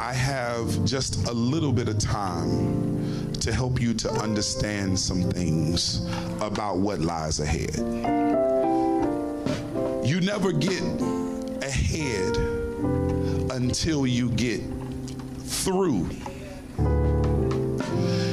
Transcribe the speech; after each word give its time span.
I 0.00 0.14
have 0.14 0.82
just 0.86 1.28
a 1.28 1.32
little 1.32 1.72
bit 1.72 1.86
of 1.86 1.98
time 1.98 3.30
to 3.34 3.52
help 3.52 3.78
you 3.78 3.92
to 3.94 4.10
understand 4.10 4.98
some 4.98 5.30
things 5.30 6.06
about 6.40 6.78
what 6.78 7.00
lies 7.00 7.38
ahead. 7.38 7.76
You 10.02 10.22
never 10.22 10.52
get 10.52 10.82
ahead 11.62 12.34
until 13.52 14.06
you 14.06 14.30
get 14.30 14.62
through. 15.40 16.08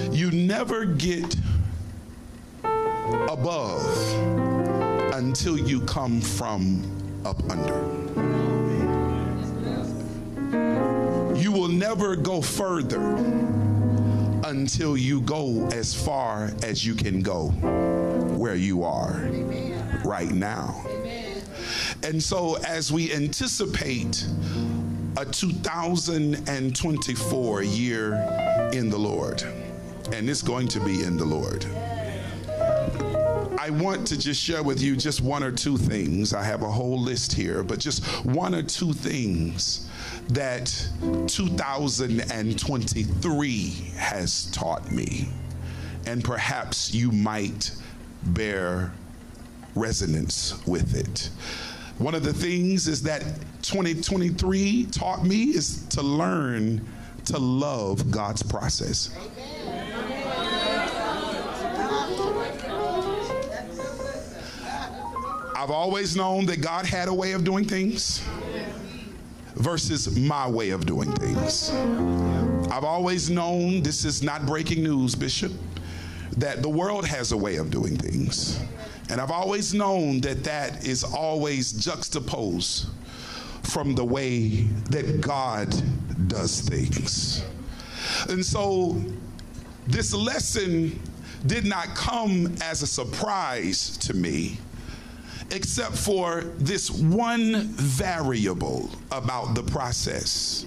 You 0.10 0.32
never 0.32 0.86
get 0.86 1.36
above 2.64 3.84
until 5.14 5.58
you 5.58 5.82
come 5.82 6.22
from 6.22 6.82
up 7.26 7.44
under. 7.52 8.27
Will 11.58 11.68
never 11.68 12.16
go 12.16 12.39
further 12.39 13.16
until 14.46 14.96
you 14.96 15.21
go 15.21 15.68
as 15.74 15.96
far 15.96 16.52
as 16.61 16.86
you 16.86 16.93
can 16.93 17.24
go 17.24 17.47
where 18.38 18.54
you 18.54 18.83
are 18.83 19.28
right 20.06 20.30
now. 20.30 20.86
And 22.04 22.21
so, 22.21 22.57
as 22.57 22.92
we 22.92 23.11
anticipate 23.11 24.24
a 25.18 25.25
2024 25.25 27.64
year 27.64 28.14
in 28.71 28.92
the 28.92 29.00
Lord, 29.00 29.42
and 30.14 30.30
it's 30.30 30.44
going 30.44 30.68
to 30.68 30.80
be 30.80 31.02
in 31.04 31.18
the 31.18 31.25
Lord. 31.25 31.66
I 33.67 33.70
want 33.70 34.08
to 34.08 34.17
just 34.17 34.42
share 34.42 34.64
with 34.64 34.81
you 34.81 34.95
just 34.95 35.20
one 35.20 35.44
or 35.44 35.52
two 35.52 35.75
things. 35.75 36.34
I 36.34 36.42
have 36.42 36.62
a 36.62 36.72
whole 36.72 36.98
list 36.98 37.34
here, 37.34 37.64
but 37.64 37.80
just 37.80 38.06
one 38.25 38.56
or 38.56 38.64
two 38.64 38.94
things 38.94 39.89
that 40.30 40.67
2023 41.28 43.70
has 43.98 44.45
taught 44.52 44.89
me. 44.89 45.28
And 46.06 46.23
perhaps 46.23 46.94
you 46.94 47.11
might 47.11 47.73
bear 48.28 48.94
resonance 49.75 50.66
with 50.66 50.95
it. 50.95 51.30
One 51.97 52.16
of 52.16 52.23
the 52.23 52.31
things 52.31 52.88
is 52.88 53.02
that 53.02 53.22
2023 53.63 54.86
taught 54.91 55.25
me 55.25 55.44
is 55.44 55.86
to 55.88 56.02
learn 56.02 56.88
to 57.25 57.38
love 57.38 58.09
God's 58.11 58.44
process. 58.44 59.13
I've 65.67 65.73
always 65.73 66.15
known 66.15 66.45
that 66.45 66.61
God 66.61 66.85
had 66.85 67.09
a 67.09 67.13
way 67.13 67.33
of 67.33 67.43
doing 67.43 67.65
things 67.65 68.25
versus 69.55 70.17
my 70.17 70.47
way 70.47 70.69
of 70.69 70.85
doing 70.85 71.11
things. 71.11 71.71
I've 72.71 72.85
always 72.85 73.29
known, 73.29 73.83
this 73.83 74.05
is 74.05 74.23
not 74.23 74.45
breaking 74.45 74.81
news, 74.81 75.13
Bishop, 75.13 75.51
that 76.38 76.61
the 76.61 76.69
world 76.69 77.05
has 77.05 77.33
a 77.33 77.38
way 77.38 77.57
of 77.57 77.69
doing 77.69 77.97
things. 77.97 78.61
And 79.09 79.19
I've 79.19 79.29
always 79.29 79.73
known 79.73 80.21
that 80.21 80.41
that 80.45 80.88
is 80.88 81.03
always 81.03 81.73
juxtaposed 81.73 82.88
from 83.63 83.93
the 83.93 84.05
way 84.05 84.61
that 84.89 85.19
God 85.19 85.69
does 86.29 86.61
things. 86.61 87.43
And 88.29 88.45
so 88.45 89.03
this 89.85 90.13
lesson 90.13 90.97
did 91.45 91.65
not 91.65 91.88
come 91.88 92.55
as 92.61 92.83
a 92.83 92.88
surprise 92.88 93.97
to 93.97 94.13
me 94.13 94.59
except 95.52 95.95
for 95.98 96.42
this 96.58 96.90
one 96.92 97.62
variable 97.67 98.90
about 99.12 99.56
the 99.56 99.64
process 99.64 100.66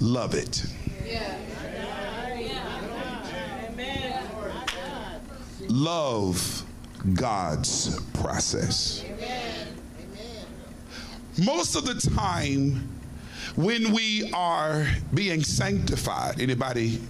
love 0.00 0.34
it. 0.34 0.64
Love 5.68 6.64
God's 7.14 8.00
process. 8.12 9.04
Most 11.42 11.76
of 11.76 11.86
the 11.86 11.94
time, 12.14 12.88
when 13.56 13.92
we 13.92 14.30
are 14.32 14.86
being 15.14 15.42
sanctified, 15.42 16.40
anybody 16.40 17.00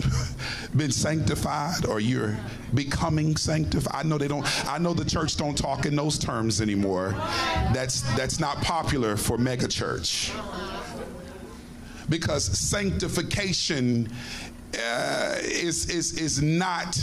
been 0.76 0.90
sanctified 0.90 1.84
or 1.86 2.00
you're 2.00 2.36
becoming 2.74 3.36
sanctified. 3.36 3.94
I 3.94 4.02
know 4.02 4.18
they 4.18 4.28
don't 4.28 4.46
I 4.68 4.78
know 4.78 4.94
the 4.94 5.04
church 5.04 5.36
don't 5.36 5.56
talk 5.56 5.86
in 5.86 5.96
those 5.96 6.18
terms 6.18 6.60
anymore. 6.60 7.10
That's 7.72 8.02
that's 8.16 8.40
not 8.40 8.60
popular 8.62 9.16
for 9.16 9.38
mega 9.38 9.68
church. 9.68 10.32
Because 12.08 12.44
sanctification 12.44 14.08
uh, 14.74 15.36
is 15.42 15.90
is 15.90 16.18
is 16.18 16.42
not 16.42 16.98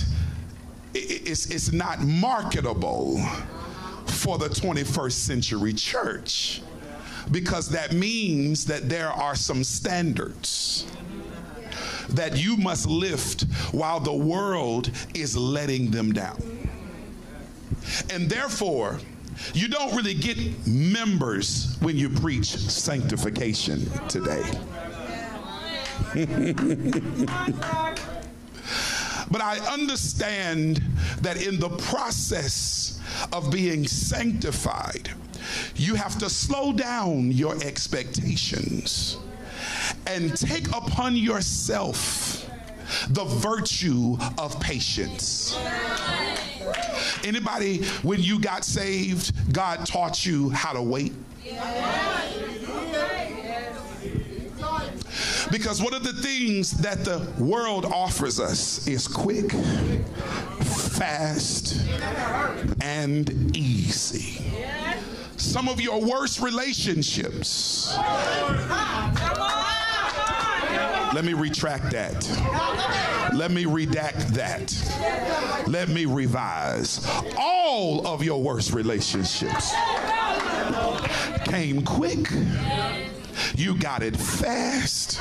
it's, 0.94 1.46
it's 1.48 1.72
not 1.72 2.02
marketable 2.02 3.20
for 4.08 4.40
the 4.40 4.50
21st 4.50 5.12
century 5.12 5.74
church 5.74 6.64
because 7.30 7.70
that 7.70 7.94
means 7.94 8.66
that 8.66 8.90
there 8.90 9.10
are 9.10 9.36
some 9.36 9.64
standards 9.64 10.88
that 12.16 12.38
you 12.38 12.58
must 12.58 12.88
lift 12.88 13.44
while 13.72 14.00
the 14.00 14.14
world 14.14 14.92
is 15.14 15.36
letting 15.38 15.92
them 15.92 16.12
down. 16.12 16.42
And 18.12 18.30
therefore, 18.30 19.00
you 19.54 19.68
don't 19.68 19.96
really 19.96 20.14
get 20.14 20.38
members 20.68 21.78
when 21.82 21.98
you 21.98 22.10
preach 22.10 22.48
sanctification 22.48 23.90
today. 24.08 24.44
but 29.32 29.42
I 29.42 29.60
understand 29.72 30.82
that 31.22 31.46
in 31.46 31.60
the 31.60 31.70
process 31.70 33.00
of 33.32 33.52
being 33.52 33.88
sanctified, 33.88 35.10
you 35.76 35.96
have 35.96 36.18
to 36.20 36.30
slow 36.30 36.74
down 36.74 37.32
your 37.32 37.56
expectations 37.64 39.18
and 40.10 40.36
take 40.36 40.68
upon 40.70 41.16
yourself 41.16 42.50
the 43.10 43.24
virtue 43.24 44.18
of 44.38 44.60
patience. 44.60 45.58
Anybody, 47.24 47.84
when 48.02 48.20
you 48.22 48.40
got 48.40 48.64
saved, 48.64 49.54
God 49.54 49.86
taught 49.86 50.26
you 50.26 50.50
how 50.50 50.74
to 50.74 50.82
wait? 50.82 51.14
Because 55.52 55.82
one 55.82 55.94
of 55.94 56.04
the 56.04 56.14
things 56.14 56.72
that 56.72 57.06
the 57.06 57.28
world 57.40 57.86
offers 57.86 58.40
us 58.40 58.88
is 58.88 59.08
quick, 59.08 59.52
fast, 60.62 61.88
and 62.82 63.56
easy. 63.56 64.44
Some 65.38 65.70
of 65.70 65.80
your 65.80 66.02
worst 66.02 66.40
relationships 66.40 67.98
let 71.14 71.26
me 71.26 71.34
retract 71.34 71.92
that. 71.92 72.28
Let 73.34 73.52
me 73.52 73.66
redact 73.66 74.28
that. 74.30 75.68
Let 75.68 75.90
me 75.90 76.06
revise. 76.06 77.06
All 77.38 78.06
of 78.06 78.24
your 78.24 78.42
worst 78.42 78.74
relationships 78.74 79.74
came 81.46 81.84
quick. 81.84 82.30
You 83.56 83.76
got 83.76 84.04
it 84.04 84.16
fast 84.16 85.20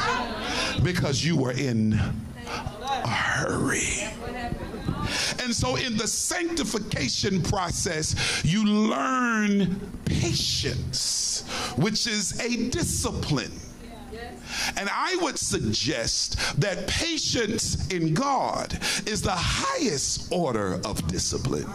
because 0.82 1.24
you 1.24 1.36
were 1.36 1.52
in 1.52 1.94
a 1.94 3.08
hurry. 3.08 4.08
And 5.42 5.54
so, 5.54 5.76
in 5.76 5.96
the 5.96 6.06
sanctification 6.06 7.42
process, 7.42 8.42
you 8.44 8.64
learn 8.64 9.80
patience, 10.04 11.44
which 11.76 12.06
is 12.06 12.38
a 12.40 12.68
discipline 12.68 13.52
and 14.76 14.88
I 14.92 15.16
would 15.16 15.38
suggest 15.38 16.60
that 16.60 16.86
patience 16.86 17.88
in 17.88 18.14
God 18.14 18.72
is 19.06 19.22
the 19.22 19.34
highest 19.34 20.32
order 20.32 20.80
of 20.84 21.06
discipline. 21.08 21.66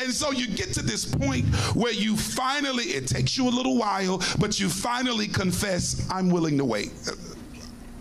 And 0.00 0.12
so 0.12 0.30
you 0.30 0.46
get 0.48 0.72
to 0.74 0.82
this 0.82 1.04
point 1.04 1.46
where 1.74 1.92
you 1.92 2.16
finally, 2.16 2.84
it 2.84 3.06
takes 3.06 3.36
you 3.36 3.48
a 3.48 3.50
little 3.50 3.76
while, 3.76 4.22
but 4.38 4.58
you 4.58 4.68
finally 4.68 5.28
confess, 5.28 6.06
I'm 6.10 6.30
willing 6.30 6.56
to 6.58 6.64
wait. 6.64 6.92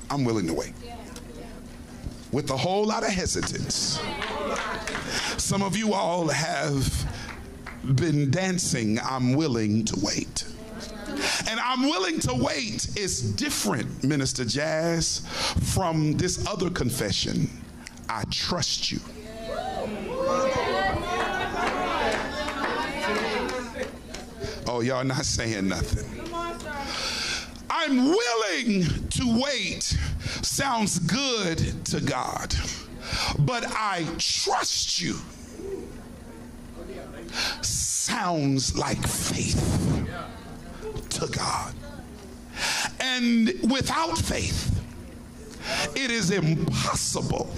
I'm 0.10 0.24
willing 0.24 0.48
to 0.48 0.54
wait. 0.54 0.74
With 2.32 2.50
a 2.52 2.58
whole 2.58 2.86
lot 2.86 3.04
of 3.04 3.10
hesitance. 3.10 4.00
Some 5.38 5.62
of 5.62 5.76
you 5.78 5.94
all 5.94 6.28
have 6.28 7.06
been 7.96 8.32
dancing, 8.32 9.00
I'm 9.00 9.34
willing 9.34 9.86
to 9.86 10.00
wait. 10.02 10.46
And 11.48 11.60
I'm 11.62 11.84
willing 11.84 12.20
to 12.22 12.34
wait 12.34 12.90
is 12.98 13.22
different, 13.22 14.04
Minister 14.04 14.44
Jazz, 14.44 15.22
from 15.74 16.18
this 16.18 16.46
other 16.46 16.70
confession. 16.70 17.50
I 18.10 18.24
trust 18.30 18.92
you. 18.92 19.00
Oh, 24.70 24.82
y'all 24.82 25.06
not 25.06 25.26
saying 25.26 25.70
nothing. 25.70 26.06
I'm 27.70 28.10
willing 28.10 28.84
to 29.10 29.42
wait 29.42 29.98
sounds 30.42 31.00
good 31.00 31.86
to 31.86 32.02
God, 32.02 32.54
but 33.40 33.64
I 33.68 34.06
trust 34.18 35.02
you 35.02 35.16
sounds 37.62 38.78
like 38.78 38.98
faith 39.06 39.98
to 41.10 41.28
God. 41.28 41.74
And 43.00 43.54
without 43.72 44.18
faith, 44.18 44.74
it 45.96 46.12
is 46.12 46.32
impossible 46.32 47.50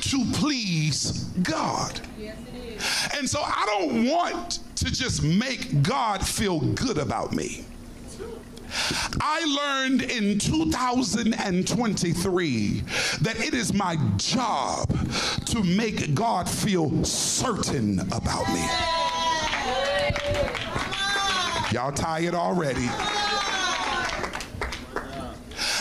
to 0.00 0.24
please 0.32 1.24
God. 1.42 2.00
And 3.14 3.28
so 3.28 3.40
I 3.42 3.64
don't 3.66 4.06
want 4.06 4.60
to 4.76 4.86
just 4.86 5.22
make 5.22 5.82
God 5.82 6.26
feel 6.26 6.60
good 6.60 6.96
about 6.98 7.32
me. 7.32 7.64
I 9.20 9.44
learned 9.44 10.02
in 10.02 10.38
2023 10.38 12.82
that 13.20 13.36
it 13.38 13.52
is 13.54 13.74
my 13.74 13.96
job 14.16 14.88
to 15.46 15.62
make 15.62 16.14
God 16.14 16.48
feel 16.48 17.04
certain 17.04 18.00
about 18.00 18.48
me. 18.52 18.66
Y'all 21.72 21.90
tired 21.90 22.34
already? 22.34 22.86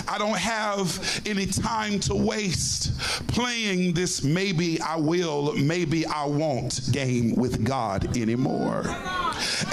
I 0.08 0.16
don't 0.18 0.38
have 0.38 1.22
any 1.26 1.46
time 1.46 2.00
to 2.02 2.14
waste 2.16 2.98
playing 3.28 3.94
this 3.94 4.24
maybe 4.24 4.80
I 4.80 4.96
will, 4.96 5.52
maybe 5.54 6.06
I 6.06 6.26
won't 6.26 6.80
game 6.94 7.36
with 7.36 7.66
God 7.66 8.16
anymore. 8.16 8.86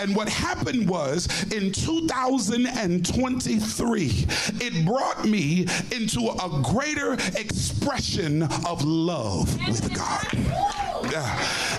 And 0.01 0.17
what 0.17 0.29
happened 0.29 0.89
was 0.89 1.29
in 1.53 1.71
2023, 1.71 4.27
it 4.61 4.85
brought 4.85 5.25
me 5.25 5.69
into 5.93 6.31
a 6.31 6.61
greater 6.65 7.13
expression 7.39 8.43
of 8.67 8.85
love 8.85 9.57
with 9.69 9.95
God. 9.95 10.27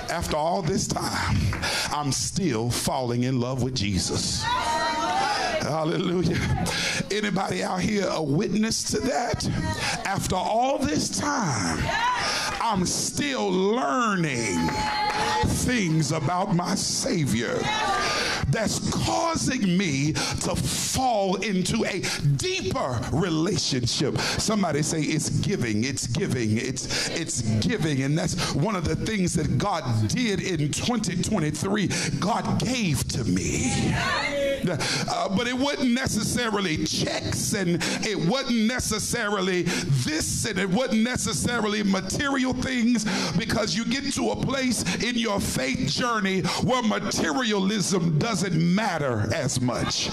After 0.09 0.37
all 0.37 0.61
this 0.61 0.87
time, 0.87 1.37
I'm 1.91 2.11
still 2.11 2.69
falling 2.69 3.23
in 3.23 3.39
love 3.39 3.61
with 3.61 3.75
Jesus. 3.75 4.43
Hallelujah. 4.43 6.65
Anybody 7.11 7.63
out 7.63 7.81
here 7.81 8.07
a 8.09 8.21
witness 8.21 8.83
to 8.91 8.99
that? 9.01 9.47
After 10.05 10.35
all 10.35 10.79
this 10.79 11.19
time, 11.19 11.79
I'm 12.61 12.85
still 12.85 13.49
learning 13.49 14.69
things 15.45 16.11
about 16.11 16.55
my 16.55 16.75
Savior 16.75 17.59
that's 18.51 18.89
causing 19.05 19.77
me 19.77 20.13
to 20.13 20.55
fall 20.55 21.35
into 21.37 21.85
a 21.85 22.01
deeper 22.37 22.99
relationship. 23.11 24.17
Somebody 24.17 24.81
say 24.81 25.01
it's 25.01 25.29
giving, 25.29 25.83
it's 25.83 26.07
giving, 26.07 26.57
it's 26.57 27.09
it's 27.09 27.41
giving 27.65 28.03
and 28.03 28.17
that's 28.17 28.53
one 28.53 28.75
of 28.75 28.85
the 28.85 28.95
things 28.95 29.33
that 29.33 29.57
God 29.57 29.83
did 30.07 30.41
in 30.41 30.71
2023. 30.71 31.89
God 32.19 32.59
gave 32.59 33.07
to 33.09 33.23
me. 33.25 34.48
Uh, 34.67 35.29
but 35.29 35.47
it 35.47 35.57
wasn't 35.57 35.91
necessarily 35.91 36.83
checks 36.85 37.53
and 37.53 37.81
it 38.05 38.17
wasn't 38.27 38.65
necessarily 38.65 39.63
this 39.63 40.45
and 40.45 40.59
it 40.59 40.69
wasn't 40.69 41.01
necessarily 41.01 41.83
material 41.83 42.53
things 42.53 43.05
because 43.37 43.75
you 43.75 43.85
get 43.85 44.11
to 44.13 44.31
a 44.31 44.35
place 44.35 44.83
in 45.03 45.17
your 45.17 45.39
faith 45.39 45.89
journey 45.89 46.41
where 46.63 46.83
materialism 46.83 48.17
doesn't 48.19 48.55
matter 48.75 49.27
as 49.33 49.61
much. 49.61 50.09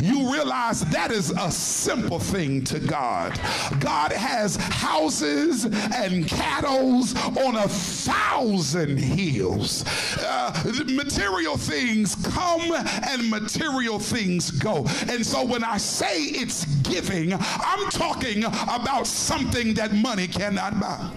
You 0.00 0.32
realize 0.32 0.80
that 0.86 1.10
is 1.10 1.30
a 1.30 1.50
simple 1.50 2.18
thing 2.18 2.64
to 2.64 2.78
God. 2.78 3.38
God 3.80 4.12
has 4.12 4.56
houses 4.56 5.64
and 5.64 6.26
cattle 6.26 6.84
on 6.84 7.56
a 7.56 7.68
thousand 7.68 8.98
hills. 8.98 9.84
Uh, 10.18 10.72
material 10.86 11.56
things 11.56 12.14
come 12.16 12.72
and 12.72 13.30
material 13.30 13.73
things 13.98 14.50
go. 14.50 14.86
And 15.08 15.24
so 15.24 15.44
when 15.44 15.64
I 15.64 15.76
say 15.78 16.22
it's 16.22 16.64
giving, 16.82 17.34
I'm 17.34 17.90
talking 17.90 18.44
about 18.44 19.06
something 19.06 19.74
that 19.74 19.92
money 19.92 20.26
cannot 20.26 20.80
buy 20.80 21.10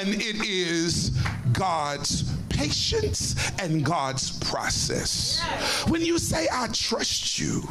and 0.00 0.08
it 0.14 0.46
is 0.46 1.10
God's 1.52 2.22
patience 2.48 3.52
and 3.60 3.84
God's 3.84 4.38
process. 4.38 5.40
When 5.88 6.00
you 6.00 6.18
say, 6.18 6.48
I 6.52 6.68
trust 6.68 7.38
you, 7.38 7.62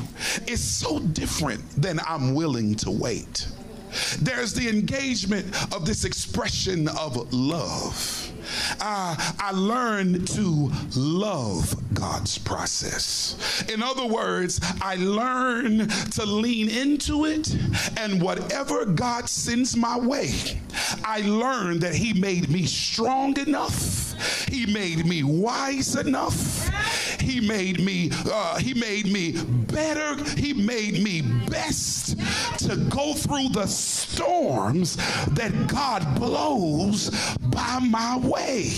it's 0.45 0.61
so 0.61 0.99
different 0.99 1.67
than 1.81 1.99
I'm 2.07 2.35
willing 2.35 2.75
to 2.75 2.91
wait. 2.91 3.47
There's 4.19 4.53
the 4.53 4.69
engagement 4.69 5.47
of 5.73 5.85
this 5.85 6.05
expression 6.05 6.87
of 6.89 7.33
love. 7.33 8.28
Uh, 8.79 9.15
I 9.39 9.51
learned 9.51 10.27
to 10.29 10.71
love 10.95 11.75
God's 11.93 12.37
process. 12.37 13.63
In 13.71 13.83
other 13.83 14.05
words, 14.05 14.59
I 14.81 14.95
learn 14.95 15.87
to 15.87 16.25
lean 16.25 16.69
into 16.69 17.25
it, 17.25 17.55
and 17.97 18.21
whatever 18.21 18.85
God 18.85 19.29
sends 19.29 19.75
my 19.75 19.97
way, 19.97 20.31
I 21.03 21.21
learn 21.21 21.79
that 21.79 21.95
He 21.95 22.13
made 22.13 22.49
me 22.49 22.65
strong 22.65 23.37
enough. 23.39 24.08
He 24.47 24.65
made 24.65 25.05
me 25.05 25.23
wise 25.23 25.95
enough. 25.95 26.69
He 27.19 27.39
made 27.39 27.79
me. 27.79 28.11
Uh, 28.31 28.57
he 28.57 28.73
made 28.73 29.11
me 29.11 29.33
better. 29.71 30.23
He 30.37 30.53
made 30.53 31.03
me 31.03 31.21
best 31.21 32.17
to 32.59 32.75
go 32.89 33.13
through 33.13 33.49
the 33.49 33.67
storms 33.67 34.95
that 35.27 35.67
God 35.67 36.19
blows 36.19 37.09
by 37.39 37.79
my 37.79 38.17
way. 38.17 38.71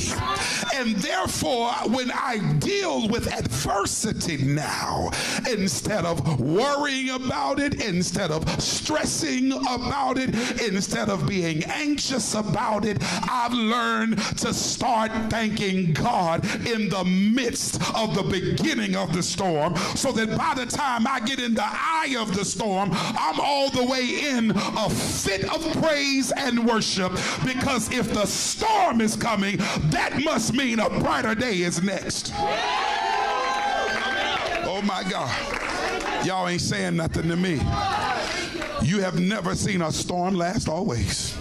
And 0.73 0.95
therefore, 0.97 1.71
when 1.87 2.11
I 2.11 2.39
deal 2.59 3.07
with 3.07 3.31
adversity 3.31 4.37
now, 4.37 5.09
instead 5.49 6.05
of 6.05 6.39
worrying 6.39 7.09
about 7.09 7.59
it, 7.59 7.83
instead 7.83 8.31
of 8.31 8.47
stressing 8.61 9.51
about 9.51 10.17
it, 10.17 10.29
instead 10.61 11.09
of 11.09 11.27
being 11.27 11.63
anxious 11.65 12.35
about 12.35 12.85
it, 12.85 12.97
I've 13.29 13.53
learned 13.53 14.17
to 14.37 14.53
start 14.53 15.11
thanking 15.31 15.93
God 15.93 16.43
in 16.67 16.89
the 16.89 17.05
midst 17.05 17.75
of 17.95 18.13
the 18.13 18.23
beginning 18.23 18.97
of 18.97 19.13
the 19.13 19.23
storm 19.23 19.77
so 19.95 20.11
that 20.11 20.37
by 20.37 20.53
the 20.53 20.65
time 20.65 21.07
I 21.07 21.21
get 21.21 21.39
in 21.39 21.53
the 21.53 21.63
eye 21.63 22.17
of 22.19 22.35
the 22.35 22.43
storm, 22.43 22.89
I'm 22.91 23.39
all 23.39 23.69
the 23.69 23.85
way 23.85 24.29
in 24.29 24.51
a 24.51 24.89
fit 24.89 25.45
of 25.45 25.61
praise 25.81 26.33
and 26.35 26.67
worship 26.67 27.13
because 27.45 27.89
if 27.93 28.13
the 28.13 28.25
storm 28.25 28.99
is 28.99 29.15
coming, 29.15 29.55
that 29.85 30.19
must 30.21 30.53
mean 30.53 30.81
a 30.81 30.89
brighter 30.89 31.33
day 31.33 31.61
is 31.61 31.81
next. 31.81 32.33
Oh 34.65 34.81
my 34.83 35.05
God. 35.09 36.25
Y'all 36.25 36.49
ain't 36.49 36.59
saying 36.59 36.97
nothing 36.97 37.29
to 37.29 37.37
me. 37.37 37.53
You 38.85 38.99
have 38.99 39.17
never 39.17 39.55
seen 39.55 39.81
a 39.81 39.93
storm 39.93 40.35
last 40.35 40.67
always. 40.67 41.37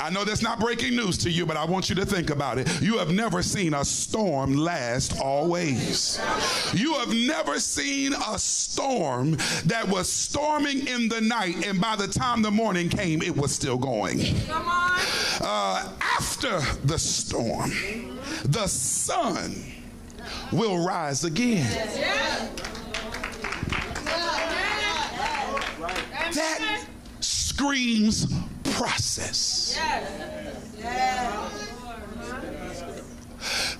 I 0.00 0.10
know 0.10 0.24
that's 0.24 0.42
not 0.42 0.58
breaking 0.58 0.96
news 0.96 1.18
to 1.18 1.30
you, 1.30 1.46
but 1.46 1.56
I 1.56 1.64
want 1.64 1.88
you 1.88 1.94
to 1.96 2.06
think 2.06 2.30
about 2.30 2.58
it. 2.58 2.80
You 2.80 2.98
have 2.98 3.10
never 3.10 3.42
seen 3.42 3.74
a 3.74 3.84
storm 3.84 4.54
last 4.54 5.20
always. 5.20 6.20
You 6.72 6.94
have 6.94 7.14
never 7.14 7.58
seen 7.58 8.12
a 8.12 8.38
storm 8.38 9.32
that 9.66 9.86
was 9.88 10.10
storming 10.10 10.86
in 10.86 11.08
the 11.08 11.20
night, 11.20 11.66
and 11.66 11.80
by 11.80 11.96
the 11.96 12.08
time 12.08 12.42
the 12.42 12.50
morning 12.50 12.88
came, 12.88 13.22
it 13.22 13.36
was 13.36 13.52
still 13.54 13.78
going. 13.78 14.20
Uh, 14.50 15.92
after 16.00 16.60
the 16.86 16.98
storm, 16.98 17.70
the 18.44 18.66
sun 18.66 19.54
will 20.52 20.84
rise 20.84 21.24
again. 21.24 21.66
That 26.34 26.86
screams 27.20 28.26
process. 28.82 29.78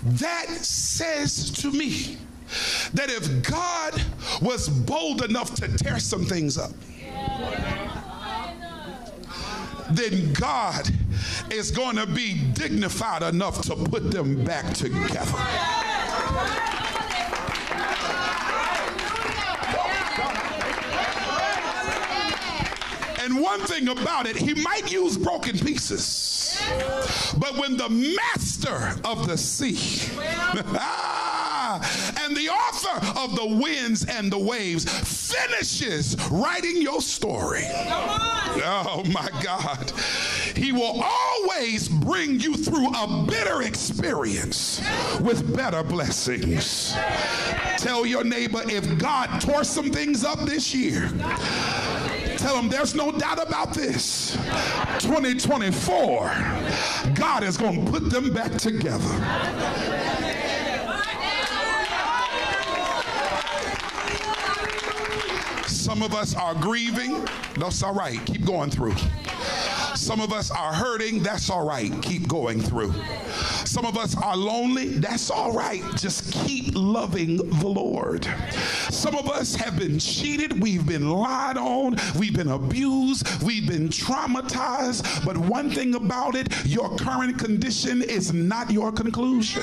That 0.04 0.49
says 0.49 1.50
to 1.62 1.73
me 1.73 2.18
that 2.94 3.11
if 3.11 3.42
God 3.42 4.00
was 4.40 4.68
bold 4.68 5.25
enough 5.25 5.54
to 5.56 5.76
tear 5.76 5.99
some 5.99 6.25
things 6.25 6.56
up, 6.56 6.71
then 9.90 10.32
God 10.35 10.88
is 11.50 11.73
going 11.73 11.97
to 11.97 12.06
be 12.06 12.40
dignified 12.52 13.23
enough 13.23 13.61
to 13.62 13.75
put 13.75 14.12
them 14.12 14.44
back 14.44 14.73
together. 14.73 15.82
And 23.23 23.41
one 23.41 23.61
thing 23.61 23.88
about 23.88 24.26
it, 24.26 24.35
he 24.37 24.52
might 24.55 24.91
use 24.91 25.17
broken 25.17 25.57
pieces. 25.57 26.61
But 27.38 27.57
when 27.57 27.76
the 27.76 27.88
master 27.88 28.97
of 29.05 29.29
the 29.29 29.38
sea 29.38 29.79
and 32.21 32.37
the 32.37 32.49
author 32.49 33.21
of 33.21 33.37
the 33.37 33.47
winds 33.47 34.05
and 34.05 34.31
the 34.31 34.38
waves 34.38 34.85
finishes 35.33 36.17
writing 36.31 36.83
your 36.83 37.00
story. 37.00 37.64
Oh 37.64 39.02
my 39.12 39.29
God. 39.43 39.93
He 40.55 40.73
will 40.73 41.02
always 41.02 41.88
bring 41.88 42.41
you 42.41 42.57
through 42.57 42.88
a 42.88 43.25
bitter 43.26 43.62
experience 43.62 44.83
with 45.21 45.57
better 45.57 45.83
blessings. 45.83 46.95
Tell 47.79 48.05
your 48.05 48.25
neighbor 48.25 48.62
if 48.67 48.99
God 48.99 49.41
tore 49.41 49.64
some 49.64 49.91
things 49.91 50.25
up 50.25 50.41
this 50.41 50.75
year, 50.75 51.09
tell 52.43 52.57
them 52.57 52.69
there's 52.69 52.95
no 52.95 53.13
doubt 53.13 53.41
about 53.41 53.73
this. 53.73 54.33
2024, 54.99 56.31
God 57.15 57.45
is 57.45 57.57
going 57.57 57.85
to 57.85 57.91
put 57.91 58.11
them 58.11 58.33
back 58.33 58.51
together. 58.53 58.99
Some 65.69 66.03
of 66.03 66.15
us 66.15 66.35
are 66.35 66.55
grieving. 66.55 67.25
That's 67.57 67.83
all 67.83 67.95
right. 67.95 68.19
Keep 68.27 68.45
going 68.45 68.71
through. 68.71 68.95
Some 69.95 70.21
of 70.21 70.33
us 70.33 70.51
are 70.51 70.73
hurting. 70.73 71.23
That's 71.23 71.49
all 71.49 71.65
right. 71.65 71.93
Keep 72.03 72.27
going 72.27 72.61
through. 72.61 72.93
Some 73.73 73.87
of 73.87 73.97
us 73.97 74.14
are 74.19 74.37
lonely. 74.37 74.88
That's 74.88 75.31
all 75.31 75.50
right. 75.50 75.83
Just 75.97 76.31
keep 76.31 76.75
loving 76.75 77.38
the 77.38 77.67
Lord. 77.67 78.29
Some 78.91 79.14
of 79.14 79.31
us 79.31 79.55
have 79.55 79.79
been 79.79 79.99
cheated. 79.99 80.61
We've 80.61 80.87
been 80.87 81.09
lied 81.09 81.57
on. 81.57 81.97
We've 82.19 82.35
been 82.35 82.50
abused. 82.50 83.43
We've 83.43 83.67
been 83.67 83.88
traumatized. 83.88 85.25
But 85.25 85.38
one 85.38 85.71
thing 85.71 85.95
about 85.95 86.35
it, 86.35 86.52
your 86.67 86.95
current 86.99 87.38
condition 87.38 88.02
is 88.02 88.35
not 88.35 88.71
your 88.71 88.93
conclusion. 88.93 89.62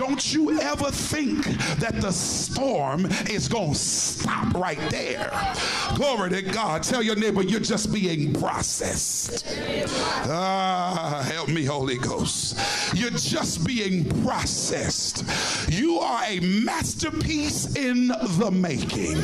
Don't 0.00 0.32
you 0.32 0.58
ever 0.58 0.90
think 0.90 1.44
that 1.76 2.00
the 2.00 2.10
storm 2.10 3.04
is 3.28 3.48
going 3.48 3.74
to 3.74 3.78
stop 3.78 4.54
right 4.54 4.80
there. 4.88 5.30
Glory 5.94 6.30
to 6.30 6.40
God. 6.40 6.82
Tell 6.82 7.02
your 7.02 7.16
neighbor 7.16 7.42
you're 7.42 7.60
just 7.60 7.92
being 7.92 8.32
processed. 8.32 9.44
Ah, 10.26 11.22
help 11.30 11.50
me, 11.50 11.66
Holy 11.66 11.98
Ghost. 11.98 12.58
You're 12.94 13.10
just 13.10 13.66
being 13.66 14.06
processed. 14.24 15.22
You 15.70 15.98
are 15.98 16.22
a 16.24 16.40
masterpiece 16.40 17.76
in 17.76 18.08
the 18.08 18.50
making. 18.50 19.18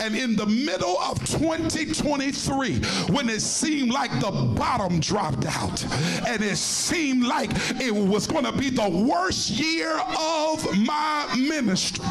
And 0.00 0.16
in 0.16 0.34
the 0.34 0.46
middle 0.46 0.98
of 1.02 1.20
2023, 1.24 2.80
when 3.14 3.28
it 3.28 3.42
seemed 3.42 3.92
like 3.92 4.10
the 4.18 4.32
bottom 4.56 4.98
dropped 4.98 5.46
out 5.46 5.84
and 6.26 6.42
it 6.42 6.56
seemed 6.56 7.24
like 7.24 7.50
it 7.80 7.94
was 7.94 8.26
going 8.26 8.44
to 8.44 8.52
be 8.52 8.70
the 8.70 8.90
worst 8.90 9.50
year 9.50 9.96
of 10.18 10.78
my 10.78 11.26
ministry. 11.36 12.04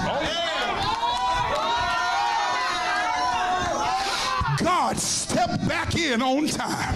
God 4.63 4.97
stepped 4.97 5.67
back 5.67 5.95
in 5.95 6.21
on 6.21 6.47
time 6.47 6.95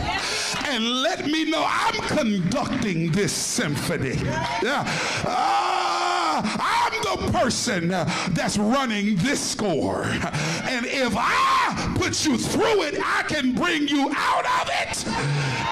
and 0.66 1.02
let 1.02 1.26
me 1.26 1.50
know 1.50 1.66
I'm 1.68 1.96
conducting 2.18 3.12
this 3.12 3.34
symphony. 3.34 4.16
Yeah. 4.64 4.84
Ah, 5.26 6.90
I'm 6.92 7.02
person 7.32 7.90
that's 7.90 8.58
running 8.58 9.16
this 9.18 9.40
score. 9.40 10.04
And 10.04 10.86
if 10.86 11.14
I 11.16 11.94
put 11.98 12.26
you 12.26 12.38
through 12.38 12.84
it, 12.84 13.00
I 13.00 13.24
can 13.24 13.54
bring 13.54 13.88
you 13.88 14.12
out 14.16 14.46
of 14.62 14.70
it. 14.82 15.08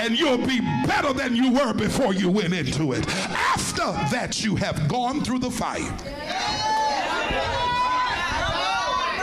And 0.02 0.18
you'll 0.18 0.38
be 0.38 0.62
better 0.86 1.14
than 1.14 1.36
you 1.36 1.52
were 1.52 1.74
before 1.74 2.14
you 2.14 2.30
went 2.30 2.54
into 2.54 2.94
it. 2.94 3.08
After 3.30 3.92
that, 4.16 4.44
you 4.44 4.56
have 4.56 4.88
gone 4.88 5.24
through 5.24 5.40
the 5.40 5.52
fire. 5.52 5.96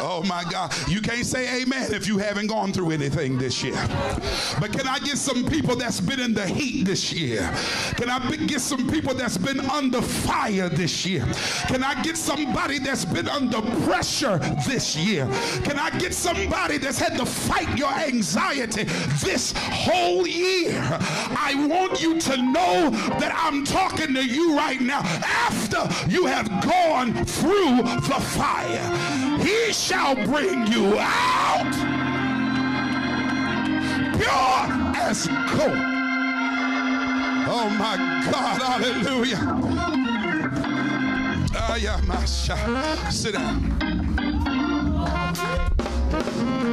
Oh 0.07 0.23
my 0.25 0.45
God. 0.51 0.71
You 0.87 1.01
can't 1.01 1.25
say 1.25 1.63
amen 1.63 1.95
if 1.95 2.07
you 2.07 2.19
haven't 2.19 2.49
gone 2.49 2.75
through 2.75 2.91
anything 2.91 3.39
this 3.39 3.63
year. 3.65 3.75
But 4.61 4.71
can 4.71 4.87
I 4.87 4.99
get 4.99 5.17
some 5.17 5.47
people 5.47 5.77
that's 5.77 5.99
been 5.99 6.21
in 6.21 6.35
the 6.35 6.47
heat 6.47 6.85
this 6.85 7.11
year? 7.11 7.41
Can 7.97 8.11
I 8.11 8.19
get 8.37 8.61
some 8.61 8.87
people 8.91 9.15
that's 9.15 9.39
been 9.39 9.61
under 9.61 10.03
fire 10.03 10.69
this 10.69 11.07
year? 11.07 11.25
Can 11.69 11.83
I 11.83 12.03
get 12.03 12.19
somebody 12.19 12.79
that's 12.79 13.07
been 13.07 13.29
under 13.29 13.63
pressure 13.87 14.37
this 14.69 14.95
year? 14.95 15.27
Can 15.65 15.79
I 15.79 15.89
get 15.99 16.13
somebody 16.13 16.77
that's 16.77 16.99
had 16.99 17.17
to 17.17 17.25
fight 17.25 17.79
your 17.79 17.93
anxiety 17.93 18.85
this 19.25 19.55
whole 19.57 20.27
year? 20.27 20.83
I 20.83 21.67
want 21.67 22.03
you 22.03 22.21
to 22.21 22.37
know 22.37 22.91
that 22.91 23.33
I'm 23.35 23.65
talking 23.65 24.13
to 24.13 24.23
you 24.23 24.55
right 24.55 24.83
now. 24.83 25.01
After 25.01 25.89
you 26.11 26.27
have 26.27 26.49
gone 26.63 27.15
through 27.25 27.83
the 27.83 28.21
fire, 28.21 29.24
he 29.45 29.73
shall 29.73 30.15
bring 30.15 30.67
you 30.69 30.97
out 30.99 31.73
pure 34.17 34.67
as 34.97 35.27
gold. 35.29 35.95
Oh 37.47 37.69
my 37.79 37.97
God, 38.31 38.63
hallelujah. 38.63 39.39
Ah, 41.57 41.77
yeah, 41.77 42.01
my 42.07 42.25
Sit 42.25 43.35
down. 43.35 43.61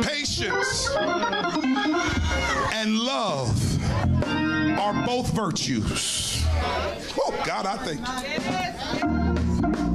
Patience 0.04 0.90
and 2.74 2.98
love 3.00 3.84
are 4.80 5.06
both 5.06 5.30
virtues. 5.34 6.46
Oh, 7.18 7.34
God, 7.46 7.66
I 7.66 7.78
thank 7.78 8.00
you. 9.04 9.21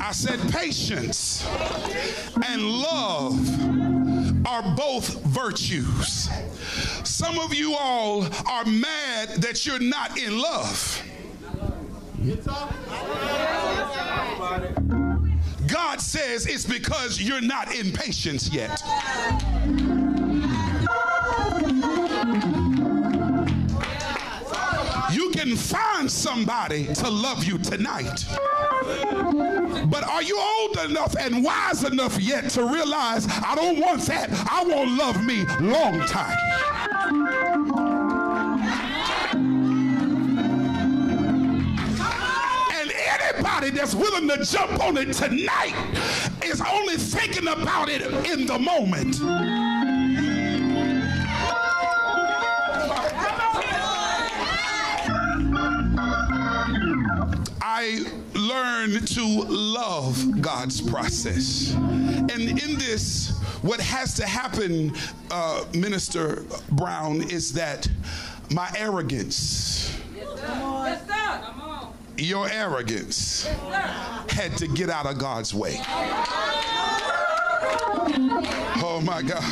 I 0.01 0.13
said 0.13 0.41
patience 0.53 1.47
and 2.45 2.63
love 2.63 4.47
are 4.47 4.75
both 4.77 5.23
virtues. 5.25 6.29
Some 7.05 7.39
of 7.39 7.55
you 7.55 7.75
all 7.75 8.25
are 8.47 8.65
mad 8.65 9.29
that 9.43 9.67
you're 9.67 9.81
not 9.81 10.19
in 10.19 10.39
love. 10.39 11.03
God 15.67 16.01
says 16.01 16.47
it's 16.47 16.65
because 16.65 17.21
you're 17.21 17.41
not 17.41 17.75
in 17.75 17.93
patience 17.93 18.53
yet. 18.53 18.83
You 25.13 25.31
can 25.31 25.57
find 25.57 26.11
somebody 26.11 26.93
to 26.95 27.09
love 27.09 27.45
you 27.45 27.59
tonight. 27.59 28.25
But 28.87 30.05
are 30.09 30.23
you 30.23 30.39
old 30.39 30.91
enough 30.91 31.15
and 31.19 31.45
wise 31.45 31.85
enough 31.85 32.21
yet 32.21 32.51
to 32.51 32.65
realize 32.65 33.27
I 33.29 33.55
don't 33.55 33.81
want 33.81 34.03
that? 34.03 34.31
I 34.51 34.65
want 34.65 34.91
love 34.93 35.25
me 35.25 35.45
long 35.61 36.01
time. 36.07 36.37
And 42.73 42.93
anybody 42.93 43.71
that's 43.71 43.95
willing 43.95 44.29
to 44.29 44.45
jump 44.45 44.83
on 44.83 44.97
it 44.97 45.13
tonight 45.13 45.75
is 46.45 46.61
only 46.61 46.97
thinking 46.97 47.49
about 47.49 47.89
it 47.89 48.03
in 48.27 48.47
the 48.47 48.59
moment. 48.59 49.21
I 57.79 58.07
learned 58.87 59.09
to 59.09 59.43
love 59.49 60.41
God's 60.41 60.81
process. 60.81 61.75
And 61.75 62.31
in 62.31 62.79
this, 62.79 63.31
what 63.63 63.81
has 63.81 64.15
to 64.15 64.27
happen, 64.27 64.95
uh, 65.31 65.65
Minister 65.75 66.45
Brown, 66.73 67.23
is 67.23 67.53
that 67.55 67.89
my 68.53 68.71
arrogance, 68.77 69.99
your 72.17 72.49
arrogance, 72.49 73.47
had 74.31 74.57
to 74.59 74.69
get 74.69 74.89
out 74.89 75.07
of 75.07 75.19
God's 75.19 75.53
way. 75.53 75.81
Oh 78.79 79.03
my 79.05 79.23
God. 79.23 79.43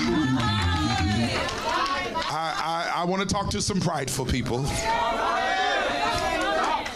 I, 2.36 2.90
I, 2.96 3.02
I 3.02 3.04
want 3.04 3.22
to 3.22 3.28
talk 3.28 3.50
to 3.50 3.60
some 3.60 3.80
prideful 3.80 4.26
people. 4.26 4.64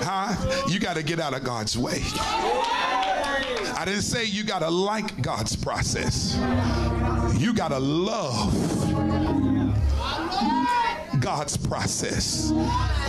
Huh? 0.00 0.66
You 0.68 0.78
got 0.78 0.96
to 0.96 1.02
get 1.02 1.20
out 1.20 1.34
of 1.34 1.44
God's 1.44 1.76
way. 1.76 2.02
I 3.78 3.82
didn't 3.84 4.02
say 4.02 4.24
you 4.24 4.44
got 4.44 4.60
to 4.60 4.70
like 4.70 5.20
God's 5.22 5.54
process. 5.54 6.36
You 7.38 7.52
got 7.54 7.68
to 7.68 7.78
love 7.78 8.54
God's 11.20 11.56
process. 11.56 12.50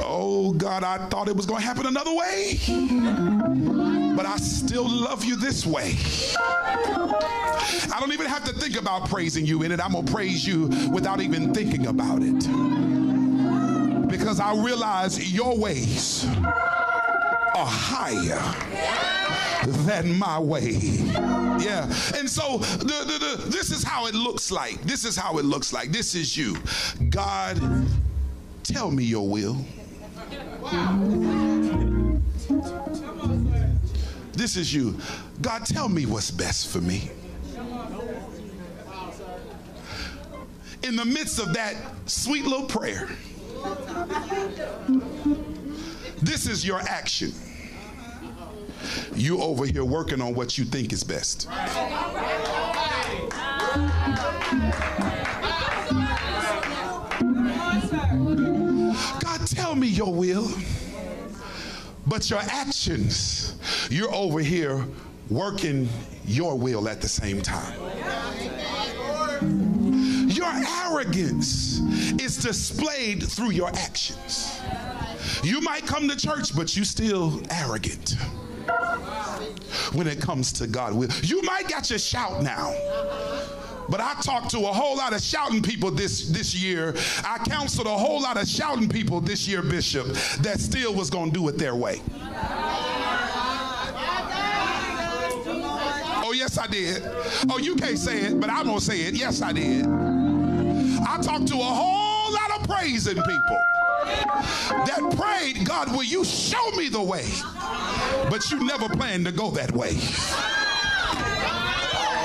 Oh, 0.03 0.53
God, 0.57 0.83
I 0.83 0.97
thought 1.09 1.27
it 1.27 1.35
was 1.35 1.45
going 1.45 1.61
to 1.61 1.65
happen 1.65 1.85
another 1.85 2.13
way, 2.13 2.59
but 4.15 4.25
I 4.25 4.37
still 4.37 4.87
love 4.87 5.23
you 5.23 5.35
this 5.35 5.65
way. 5.65 5.95
I 7.91 7.97
don't 7.99 8.13
even 8.13 8.27
have 8.27 8.43
to 8.45 8.53
think 8.53 8.77
about 8.77 9.09
praising 9.09 9.45
you 9.45 9.63
in 9.63 9.71
it. 9.71 9.83
I'm 9.83 9.93
going 9.93 10.05
to 10.05 10.11
praise 10.11 10.45
you 10.45 10.67
without 10.91 11.21
even 11.21 11.53
thinking 11.53 11.87
about 11.87 12.21
it 12.21 12.39
because 14.07 14.39
I 14.39 14.53
realize 14.55 15.31
your 15.31 15.57
ways 15.57 16.25
are 17.59 17.67
higher 17.67 18.41
than 19.83 20.17
my 20.17 20.39
way. 20.39 20.71
Yeah. 20.71 21.85
And 22.15 22.29
so 22.29 22.59
the, 22.59 22.85
the, 22.85 23.43
the, 23.43 23.49
this 23.49 23.69
is 23.71 23.83
how 23.83 24.07
it 24.07 24.15
looks 24.15 24.49
like. 24.49 24.81
This 24.83 25.03
is 25.03 25.17
how 25.17 25.37
it 25.39 25.45
looks 25.45 25.73
like. 25.73 25.91
This 25.91 26.15
is 26.15 26.37
you. 26.37 26.55
God, 27.09 27.59
tell 28.63 28.91
me 28.91 29.03
your 29.03 29.27
will. 29.27 29.57
This 34.31 34.55
is 34.55 34.73
you. 34.73 34.97
God, 35.41 35.65
tell 35.65 35.89
me 35.89 36.05
what's 36.05 36.31
best 36.31 36.69
for 36.69 36.79
me. 36.79 37.11
In 40.83 40.95
the 40.95 41.03
midst 41.03 41.39
of 41.39 41.53
that 41.53 41.75
sweet 42.05 42.45
little 42.45 42.65
prayer, 42.65 43.09
this 46.21 46.47
is 46.47 46.65
your 46.65 46.79
action. 46.79 47.33
You 49.15 49.41
over 49.41 49.65
here 49.65 49.83
working 49.83 50.21
on 50.21 50.33
what 50.33 50.57
you 50.57 50.65
think 50.65 50.93
is 50.93 51.03
best. 51.03 51.47
God, 59.19 59.47
tell 59.47 59.75
me 59.75 59.87
your 59.87 60.13
will. 60.13 60.49
But 62.07 62.29
your 62.29 62.39
actions, 62.39 63.55
you're 63.91 64.13
over 64.13 64.39
here 64.39 64.83
working 65.29 65.87
your 66.25 66.57
will 66.57 66.87
at 66.87 67.01
the 67.01 67.07
same 67.07 67.41
time. 67.41 67.77
Your 70.27 70.47
arrogance 70.47 71.79
is 72.19 72.37
displayed 72.37 73.21
through 73.23 73.51
your 73.51 73.69
actions. 73.69 74.59
You 75.43 75.61
might 75.61 75.85
come 75.85 76.07
to 76.07 76.15
church, 76.15 76.55
but 76.55 76.75
you 76.75 76.83
still 76.83 77.41
arrogant 77.51 78.15
when 79.93 80.07
it 80.07 80.21
comes 80.21 80.51
to 80.53 80.67
God 80.67 80.93
will. 80.93 81.09
You 81.23 81.41
might 81.43 81.67
got 81.67 81.89
your 81.89 81.99
shout 81.99 82.43
now. 82.43 82.73
But 83.89 83.99
I 84.01 84.13
talked 84.21 84.51
to 84.51 84.59
a 84.59 84.71
whole 84.71 84.95
lot 84.97 85.13
of 85.13 85.21
shouting 85.21 85.63
people 85.63 85.89
this, 85.89 86.27
this 86.29 86.53
year. 86.53 86.93
I 87.23 87.39
counseled 87.39 87.87
a 87.87 87.97
whole 87.97 88.21
lot 88.21 88.37
of 88.39 88.47
shouting 88.47 88.87
people 88.87 89.19
this 89.19 89.47
year, 89.47 89.63
Bishop, 89.63 90.05
that 90.41 90.59
still 90.59 90.93
was 90.93 91.09
going 91.09 91.31
to 91.31 91.39
do 91.39 91.47
it 91.47 91.57
their 91.57 91.75
way. 91.75 91.99
Oh, 96.21 96.33
yes, 96.35 96.59
I 96.59 96.67
did. 96.67 97.01
Oh, 97.49 97.57
you 97.57 97.75
can't 97.75 97.97
say 97.97 98.19
it, 98.25 98.39
but 98.39 98.51
I'm 98.51 98.67
going 98.67 98.77
to 98.77 98.85
say 98.85 99.01
it. 99.01 99.15
Yes, 99.15 99.41
I 99.41 99.53
did. 99.53 99.87
I 99.87 101.17
talked 101.21 101.47
to 101.47 101.55
a 101.55 101.57
whole 101.57 102.31
lot 102.31 102.59
of 102.59 102.67
praising 102.69 103.15
people 103.15 103.78
that 104.05 105.15
prayed, 105.17 105.65
God, 105.65 105.91
will 105.91 106.03
you 106.03 106.23
show 106.23 106.71
me 106.71 106.89
the 106.89 107.01
way? 107.01 107.27
But 108.29 108.49
you 108.51 108.63
never 108.63 108.89
planned 108.89 109.25
to 109.25 109.31
go 109.31 109.51
that 109.51 109.71
way. 109.71 109.97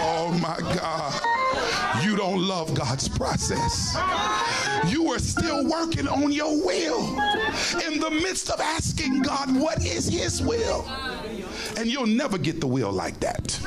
Oh 0.06 0.36
my 0.40 0.58
God. 0.74 2.04
You 2.04 2.16
don't 2.16 2.40
love 2.40 2.74
God's 2.74 3.08
process. 3.08 3.96
You 4.88 5.10
are 5.12 5.18
still 5.18 5.66
working 5.66 6.08
on 6.08 6.32
your 6.32 6.64
will 6.64 7.04
in 7.86 8.00
the 8.00 8.10
midst 8.10 8.50
of 8.50 8.60
asking 8.60 9.22
God, 9.22 9.54
what 9.56 9.84
is 9.84 10.06
His 10.08 10.42
will? 10.42 10.84
And 11.76 11.90
you'll 11.90 12.06
never 12.06 12.38
get 12.38 12.60
the 12.60 12.66
will 12.66 12.92
like 12.92 13.18
that. 13.20 13.58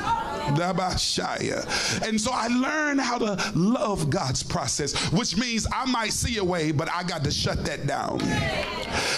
And 2.04 2.20
so 2.20 2.30
I 2.32 2.48
learned 2.48 3.00
how 3.00 3.18
to 3.18 3.52
love 3.54 4.10
God's 4.10 4.42
process, 4.42 4.94
which 5.12 5.36
means 5.36 5.66
I 5.72 5.84
might 5.86 6.12
see 6.12 6.38
a 6.38 6.44
way, 6.44 6.72
but 6.72 6.90
I 6.90 7.02
got 7.02 7.22
to 7.24 7.30
shut 7.30 7.64
that 7.66 7.86
down. 7.86 8.18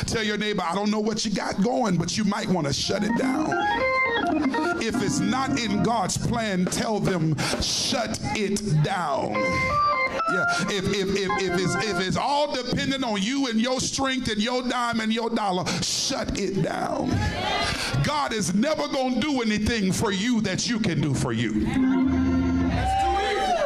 Tell 0.06 0.22
your 0.22 0.36
neighbor, 0.36 0.62
I 0.62 0.74
don't 0.74 0.90
know 0.90 1.00
what 1.00 1.24
you 1.24 1.32
got 1.32 1.62
going, 1.62 1.96
but 1.96 2.16
you 2.16 2.24
might 2.24 2.48
want 2.48 2.66
to 2.66 2.72
shut 2.72 3.04
it 3.04 3.16
down. 3.16 3.52
If 4.82 5.02
it's 5.02 5.20
not 5.20 5.58
in 5.58 5.82
God's 5.82 6.18
plan, 6.18 6.64
tell 6.64 7.00
them, 7.00 7.36
shut 7.60 8.18
it 8.34 8.82
down. 8.82 9.34
Yeah, 10.32 10.44
if, 10.68 10.84
if, 10.88 11.16
if, 11.16 11.42
if, 11.42 11.60
it's, 11.60 11.74
if 11.76 12.00
it's 12.06 12.16
all 12.16 12.52
dependent 12.52 13.04
on 13.04 13.20
you 13.20 13.48
and 13.48 13.60
your 13.60 13.80
strength 13.80 14.30
and 14.30 14.40
your 14.40 14.62
dime 14.62 15.00
and 15.00 15.12
your 15.12 15.30
dollar, 15.30 15.66
shut 15.82 16.38
it 16.38 16.62
down. 16.62 17.08
God 18.04 18.32
is 18.32 18.54
never 18.54 18.86
going 18.88 19.14
to 19.14 19.20
do 19.20 19.42
anything 19.42 19.92
for 19.92 20.12
you 20.12 20.40
that 20.42 20.68
you 20.68 20.78
can 20.78 21.00
do 21.00 21.14
for 21.14 21.32
you. 21.32 21.66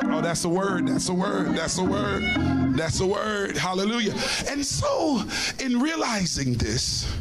Oh, 0.06 0.20
that's 0.22 0.44
a 0.44 0.48
word. 0.48 0.86
That's 0.88 1.08
a 1.08 1.14
word. 1.14 1.56
That's 1.56 1.78
a 1.78 1.84
word. 1.84 2.22
That's 2.76 3.00
a 3.00 3.06
word. 3.06 3.56
Hallelujah. 3.56 4.12
And 4.48 4.64
so, 4.64 5.22
in 5.60 5.80
realizing 5.80 6.54
this, 6.54 7.12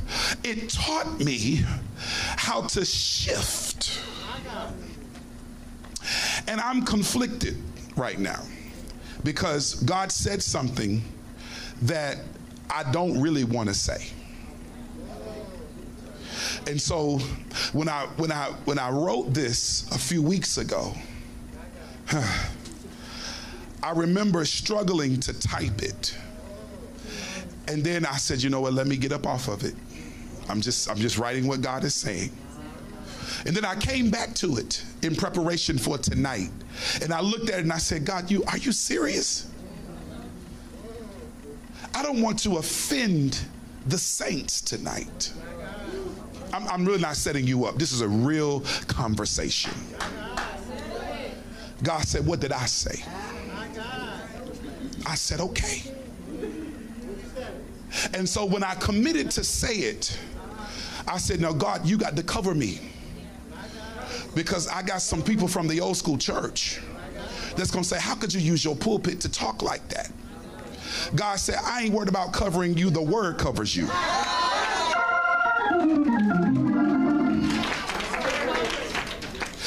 it 0.44 0.70
taught 0.70 1.20
me 1.20 1.64
how 1.98 2.62
to 2.62 2.86
shift. 2.86 4.02
And 6.48 6.60
I'm 6.60 6.84
conflicted 6.84 7.58
right 7.96 8.20
now 8.20 8.44
because 9.24 9.76
God 9.76 10.12
said 10.12 10.42
something 10.42 11.02
that 11.84 12.18
I 12.70 12.90
don't 12.92 13.20
really 13.22 13.44
want 13.44 13.70
to 13.70 13.76
say. 13.76 14.10
And 16.68 16.82
so 16.82 17.20
when 17.74 17.90
I 17.90 18.08
when 18.18 18.32
I 18.32 18.46
when 18.66 18.80
I 18.80 18.90
wrote 18.90 19.34
this 19.34 19.90
a 19.92 19.98
few 19.98 20.22
weeks 20.22 20.58
ago, 20.58 20.94
I 22.12 23.92
remember 23.96 24.46
struggling 24.46 25.20
to 25.22 25.34
type 25.40 25.82
it. 25.82 26.18
And 27.68 27.84
then 27.84 28.06
I 28.06 28.18
said, 28.18 28.42
you 28.42 28.50
know 28.50 28.62
what, 28.62 28.74
let 28.74 28.88
me 28.88 28.98
get 28.98 29.12
up 29.12 29.26
off 29.26 29.48
of 29.48 29.64
it. 29.64 29.76
I'm 30.50 30.62
just 30.62 30.90
I'm 30.90 30.98
just 30.98 31.18
writing 31.18 31.48
what 31.48 31.62
God 31.62 31.84
is 31.84 31.96
saying. 31.96 32.32
And 33.46 33.56
then 33.56 33.66
I 33.66 33.76
came 33.76 34.10
back 34.10 34.34
to 34.36 34.58
it 34.58 34.84
in 35.02 35.16
preparation 35.16 35.78
for 35.78 35.98
tonight. 35.98 36.50
And 37.02 37.14
I 37.14 37.20
looked 37.20 37.50
at 37.50 37.60
it 37.60 37.64
and 37.64 37.74
I 37.74 37.78
said, 37.78 38.06
God, 38.06 38.32
you 38.32 38.44
are 38.46 38.58
you 38.58 38.72
serious? 38.72 39.50
I 41.94 42.02
don't 42.02 42.22
want 42.22 42.40
to 42.40 42.58
offend 42.58 43.40
the 43.88 43.98
saints 43.98 44.62
tonight. 44.62 45.34
I'm, 46.54 46.68
I'm 46.68 46.86
really 46.86 47.02
not 47.02 47.16
setting 47.18 47.46
you 47.46 47.66
up. 47.66 47.76
This 47.76 47.92
is 47.92 48.02
a 48.02 48.08
real 48.08 48.62
conversation. 48.88 49.74
God 51.84 52.04
said, 52.04 52.26
What 52.26 52.40
did 52.40 52.52
I 52.52 52.66
say? 52.66 53.04
I 55.06 55.16
said, 55.16 55.42
Okay. 55.42 55.92
And 58.14 58.28
so 58.28 58.46
when 58.46 58.64
I 58.64 58.76
committed 58.76 59.30
to 59.32 59.44
say 59.44 59.76
it, 59.76 60.18
I 61.08 61.18
said, 61.18 61.42
Now, 61.42 61.52
God, 61.52 61.86
you 61.86 61.98
got 61.98 62.16
to 62.16 62.24
cover 62.24 62.56
me. 62.56 62.80
Because 64.36 64.68
I 64.68 64.82
got 64.82 65.02
some 65.02 65.22
people 65.22 65.48
from 65.48 65.68
the 65.68 65.80
old 65.80 65.98
school 65.98 66.18
church 66.18 66.80
that's 67.56 67.72
going 67.72 67.84
to 67.84 67.90
say, 67.90 68.00
How 68.00 68.16
could 68.16 68.34
you 68.34 68.42
use 68.42 68.64
your 68.66 68.76
pulpit 68.76 69.20
to 69.22 69.32
talk 69.32 69.62
like 69.62 69.88
that? 69.90 70.12
God 71.16 71.36
said, 71.38 71.60
I 71.64 71.84
ain't 71.84 71.94
worried 71.94 72.10
about 72.10 72.34
covering 72.34 72.78
you, 72.78 72.90
the 72.90 73.02
word 73.02 73.38
covers 73.38 73.76
you. 73.76 73.88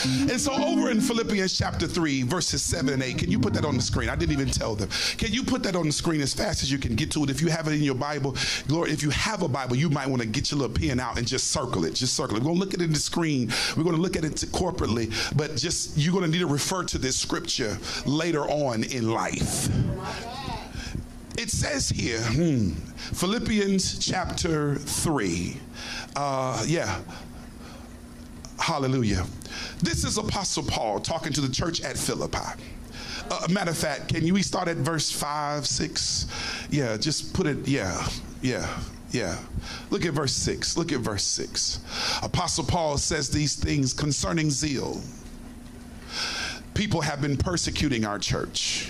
And 0.06 0.40
so, 0.40 0.52
over 0.52 0.90
in 0.90 1.00
Philippians 1.00 1.56
chapter 1.56 1.86
3, 1.86 2.22
verses 2.22 2.62
7 2.62 2.92
and 2.92 3.02
8, 3.02 3.18
can 3.18 3.30
you 3.30 3.38
put 3.38 3.54
that 3.54 3.64
on 3.64 3.76
the 3.76 3.82
screen? 3.82 4.08
I 4.08 4.16
didn't 4.16 4.32
even 4.32 4.48
tell 4.48 4.74
them. 4.74 4.88
Can 5.16 5.32
you 5.32 5.42
put 5.42 5.62
that 5.64 5.76
on 5.76 5.86
the 5.86 5.92
screen 5.92 6.20
as 6.20 6.34
fast 6.34 6.62
as 6.62 6.70
you 6.70 6.78
can 6.78 6.94
get 6.94 7.10
to 7.12 7.24
it? 7.24 7.30
If 7.30 7.40
you 7.40 7.48
have 7.48 7.68
it 7.68 7.72
in 7.72 7.82
your 7.82 7.94
Bible, 7.94 8.36
Lord, 8.68 8.90
if 8.90 9.02
you 9.02 9.10
have 9.10 9.42
a 9.42 9.48
Bible, 9.48 9.76
you 9.76 9.90
might 9.90 10.08
want 10.08 10.22
to 10.22 10.28
get 10.28 10.50
your 10.50 10.60
little 10.60 10.76
pen 10.76 11.00
out 11.00 11.18
and 11.18 11.26
just 11.26 11.50
circle 11.50 11.84
it. 11.84 11.94
Just 11.94 12.14
circle 12.14 12.36
it. 12.36 12.40
We're 12.40 12.46
going 12.46 12.56
to 12.56 12.60
look 12.60 12.74
at 12.74 12.80
it 12.80 12.84
in 12.84 12.92
the 12.92 12.98
screen. 12.98 13.52
We're 13.76 13.84
going 13.84 13.96
to 13.96 14.02
look 14.02 14.16
at 14.16 14.24
it 14.24 14.34
corporately, 14.52 15.12
but 15.36 15.56
just 15.56 15.96
you're 15.96 16.12
going 16.12 16.24
to 16.24 16.30
need 16.30 16.40
to 16.40 16.46
refer 16.46 16.84
to 16.84 16.98
this 16.98 17.16
scripture 17.16 17.78
later 18.04 18.42
on 18.42 18.84
in 18.84 19.10
life. 19.10 19.68
It 21.38 21.50
says 21.50 21.90
here, 21.90 22.20
hmm, 22.20 22.70
Philippians 23.14 23.98
chapter 23.98 24.76
3. 24.76 25.56
Uh, 26.14 26.64
yeah. 26.66 26.98
Hallelujah. 28.58 29.26
This 29.82 30.04
is 30.04 30.18
Apostle 30.18 30.64
Paul 30.64 31.00
talking 31.00 31.32
to 31.32 31.40
the 31.40 31.52
church 31.52 31.80
at 31.82 31.96
Philippi. 31.96 32.38
Uh, 33.30 33.46
matter 33.50 33.70
of 33.70 33.78
fact, 33.78 34.08
can 34.08 34.24
you 34.24 34.34
we 34.34 34.42
start 34.42 34.68
at 34.68 34.76
verse 34.76 35.10
5, 35.10 35.66
6? 35.66 36.26
Yeah, 36.70 36.96
just 36.96 37.34
put 37.34 37.46
it, 37.46 37.66
yeah, 37.66 38.06
yeah, 38.42 38.68
yeah. 39.10 39.38
Look 39.90 40.04
at 40.04 40.12
verse 40.12 40.32
6. 40.32 40.76
Look 40.76 40.92
at 40.92 41.00
verse 41.00 41.24
6. 41.24 41.80
Apostle 42.22 42.64
Paul 42.64 42.98
says 42.98 43.28
these 43.28 43.56
things 43.56 43.92
concerning 43.92 44.50
zeal. 44.50 45.00
People 46.74 47.00
have 47.00 47.20
been 47.20 47.36
persecuting 47.36 48.04
our 48.04 48.18
church 48.18 48.88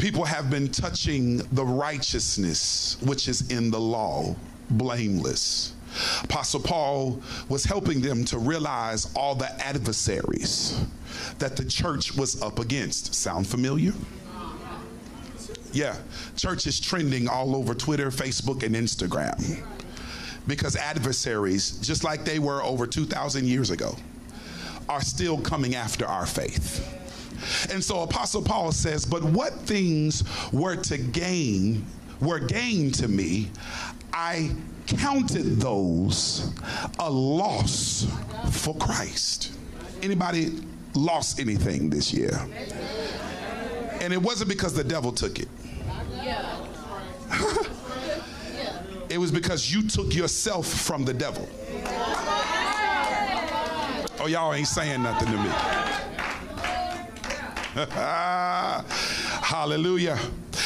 people 0.00 0.24
have 0.24 0.48
been 0.48 0.66
touching 0.70 1.36
the 1.52 1.64
righteousness 1.64 2.96
which 3.02 3.28
is 3.28 3.50
in 3.50 3.70
the 3.70 3.78
law, 3.78 4.34
blameless. 4.70 5.74
Apostle 6.24 6.60
Paul 6.60 7.20
was 7.48 7.64
helping 7.64 8.00
them 8.00 8.24
to 8.26 8.38
realize 8.38 9.12
all 9.14 9.34
the 9.34 9.50
adversaries 9.64 10.80
that 11.38 11.56
the 11.56 11.64
church 11.64 12.14
was 12.16 12.40
up 12.42 12.58
against. 12.58 13.14
Sound 13.14 13.46
familiar? 13.46 13.92
Yeah, 15.72 15.96
church 16.36 16.66
is 16.66 16.80
trending 16.80 17.28
all 17.28 17.54
over 17.54 17.74
Twitter, 17.74 18.10
Facebook, 18.10 18.62
and 18.62 18.74
Instagram. 18.74 19.64
because 20.46 20.74
adversaries, 20.74 21.72
just 21.78 22.02
like 22.02 22.24
they 22.24 22.38
were 22.38 22.62
over 22.62 22.86
2,000 22.86 23.46
years 23.46 23.70
ago, 23.70 23.96
are 24.88 25.00
still 25.00 25.38
coming 25.38 25.76
after 25.76 26.06
our 26.06 26.26
faith. 26.26 26.96
And 27.72 27.82
so 27.82 28.02
Apostle 28.02 28.42
Paul 28.42 28.72
says, 28.72 29.06
But 29.06 29.22
what 29.22 29.52
things 29.60 30.24
were 30.52 30.76
to 30.76 30.98
gain, 30.98 31.86
were 32.20 32.38
gain 32.38 32.90
to 32.92 33.08
me, 33.08 33.50
I 34.12 34.50
counted 34.98 35.60
those 35.60 36.52
a 36.98 37.10
loss 37.10 38.06
for 38.50 38.74
Christ. 38.76 39.52
Anybody 40.02 40.52
lost 40.94 41.40
anything 41.40 41.90
this 41.90 42.12
year? 42.12 42.30
And 44.00 44.12
it 44.12 44.20
wasn't 44.20 44.50
because 44.50 44.74
the 44.74 44.84
devil 44.84 45.12
took 45.12 45.38
it. 45.38 45.48
it 49.08 49.18
was 49.18 49.30
because 49.30 49.72
you 49.72 49.86
took 49.86 50.14
yourself 50.14 50.66
from 50.66 51.04
the 51.04 51.14
devil. 51.14 51.48
Oh, 54.22 54.26
y'all 54.26 54.52
ain't 54.52 54.66
saying 54.66 55.02
nothing 55.02 55.28
to 55.28 55.36
me. 55.36 55.50
Hallelujah. 59.42 60.18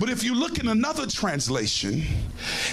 But 0.00 0.10
if 0.10 0.22
you 0.22 0.34
look 0.34 0.58
in 0.58 0.68
another 0.68 1.06
translation, 1.06 2.02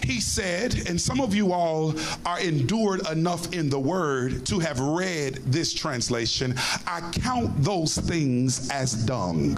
he 0.03 0.19
said, 0.19 0.87
and 0.87 0.99
some 0.99 1.19
of 1.19 1.33
you 1.33 1.51
all 1.53 1.95
are 2.25 2.39
endured 2.39 3.07
enough 3.09 3.51
in 3.53 3.69
the 3.69 3.79
word 3.79 4.45
to 4.47 4.59
have 4.59 4.79
read 4.79 5.35
this 5.45 5.73
translation, 5.73 6.53
I 6.85 7.01
count 7.13 7.63
those 7.63 7.97
things 7.97 8.69
as 8.69 8.93
dung. 8.93 9.57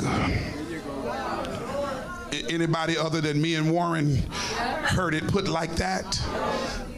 Anybody 2.49 2.97
other 2.97 3.19
than 3.19 3.41
me 3.41 3.55
and 3.55 3.71
Warren 3.71 4.17
heard 4.85 5.13
it 5.13 5.27
put 5.27 5.47
like 5.47 5.75
that? 5.75 6.21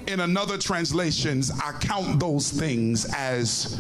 In 0.10 0.22
another 0.22 0.58
translations, 0.58 1.52
I 1.52 1.72
count 1.74 2.20
those 2.20 2.50
things 2.50 3.06
as 3.14 3.80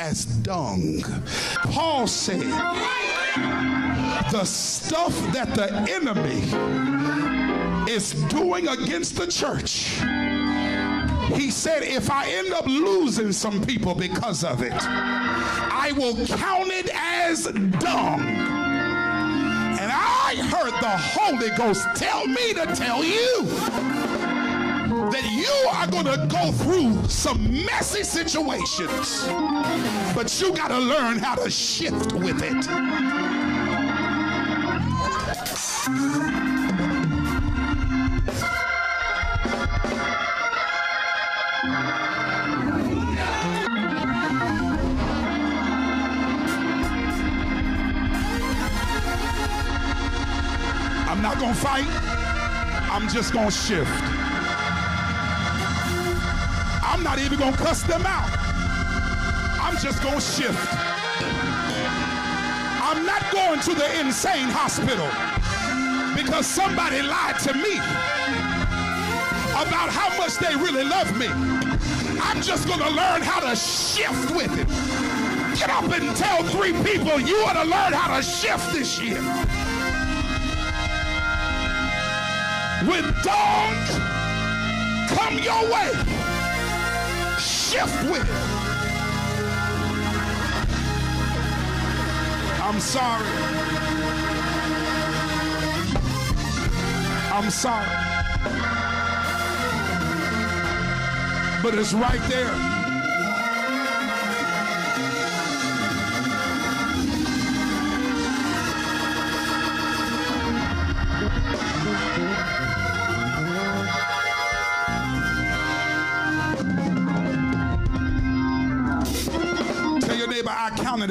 as 0.00 0.24
dung. 0.24 1.00
Paul 1.70 2.08
said, 2.08 2.40
the 4.32 4.44
stuff 4.44 5.14
that 5.32 5.54
the 5.54 5.72
enemy 5.92 6.42
is 7.88 8.14
doing 8.24 8.66
against 8.66 9.14
the 9.14 9.28
church. 9.28 10.00
He 11.38 11.52
said, 11.52 11.84
if 11.84 12.10
I 12.10 12.28
end 12.30 12.52
up 12.52 12.66
losing 12.66 13.30
some 13.30 13.64
people 13.64 13.94
because 13.94 14.42
of 14.42 14.60
it, 14.60 14.72
I 14.74 15.92
will 15.96 16.16
count 16.26 16.72
it 16.72 16.90
as 16.92 17.44
dung. 17.44 18.22
And 19.78 19.92
I 19.92 20.34
heard 20.50 20.72
the 20.82 20.96
Holy 20.98 21.50
Ghost 21.56 21.86
tell 21.94 22.26
me 22.26 22.54
to 22.54 22.66
tell 22.74 23.04
you 23.04 23.97
that 25.20 25.32
you 25.32 25.68
are 25.70 25.86
going 25.88 26.04
to 26.04 26.26
go 26.28 26.52
through 26.52 27.08
some 27.08 27.64
messy 27.64 28.04
situations, 28.04 29.24
but 30.14 30.40
you 30.40 30.52
got 30.54 30.68
to 30.68 30.78
learn 30.78 31.18
how 31.18 31.34
to 31.34 31.50
shift 31.50 32.12
with 32.12 32.40
it. 32.42 32.68
I'm 51.08 51.22
not 51.22 51.38
going 51.38 51.54
to 51.54 51.60
fight. 51.60 51.86
I'm 52.90 53.08
just 53.08 53.32
going 53.32 53.46
to 53.46 53.52
shift. 53.52 54.17
I'm 56.98 57.04
not 57.04 57.20
even 57.20 57.38
going 57.38 57.52
to 57.52 57.58
cuss 57.58 57.84
them 57.84 58.02
out. 58.04 58.28
I'm 59.62 59.76
just 59.76 60.02
going 60.02 60.16
to 60.16 60.20
shift. 60.20 60.58
I'm 62.82 63.06
not 63.06 63.22
going 63.30 63.60
to 63.60 63.74
the 63.74 64.00
insane 64.00 64.48
hospital 64.48 65.06
because 66.16 66.44
somebody 66.44 67.00
lied 67.00 67.38
to 67.46 67.54
me 67.54 67.76
about 69.54 69.90
how 69.94 70.08
much 70.18 70.38
they 70.38 70.56
really 70.56 70.82
love 70.82 71.16
me. 71.16 71.28
I'm 72.20 72.42
just 72.42 72.66
going 72.66 72.80
to 72.80 72.90
learn 72.90 73.22
how 73.22 73.48
to 73.48 73.54
shift 73.54 74.34
with 74.34 74.50
it. 74.58 74.66
Get 75.56 75.70
up 75.70 75.84
and 75.84 76.16
tell 76.16 76.42
three 76.42 76.72
people 76.82 77.20
you 77.20 77.46
to 77.46 77.62
learn 77.62 77.92
how 77.92 78.16
to 78.16 78.22
shift 78.24 78.72
this 78.72 79.00
year. 79.00 79.22
When 82.90 83.04
dawn 83.22 83.76
come 85.14 85.38
your 85.38 85.62
way, 85.70 86.18
shift 87.68 88.02
with 88.10 88.22
it. 88.22 88.30
I'm 92.62 92.80
sorry. 92.80 93.26
I'm 97.30 97.50
sorry. 97.50 97.86
But 101.62 101.74
it's 101.74 101.92
right 101.92 102.22
there. 102.30 102.77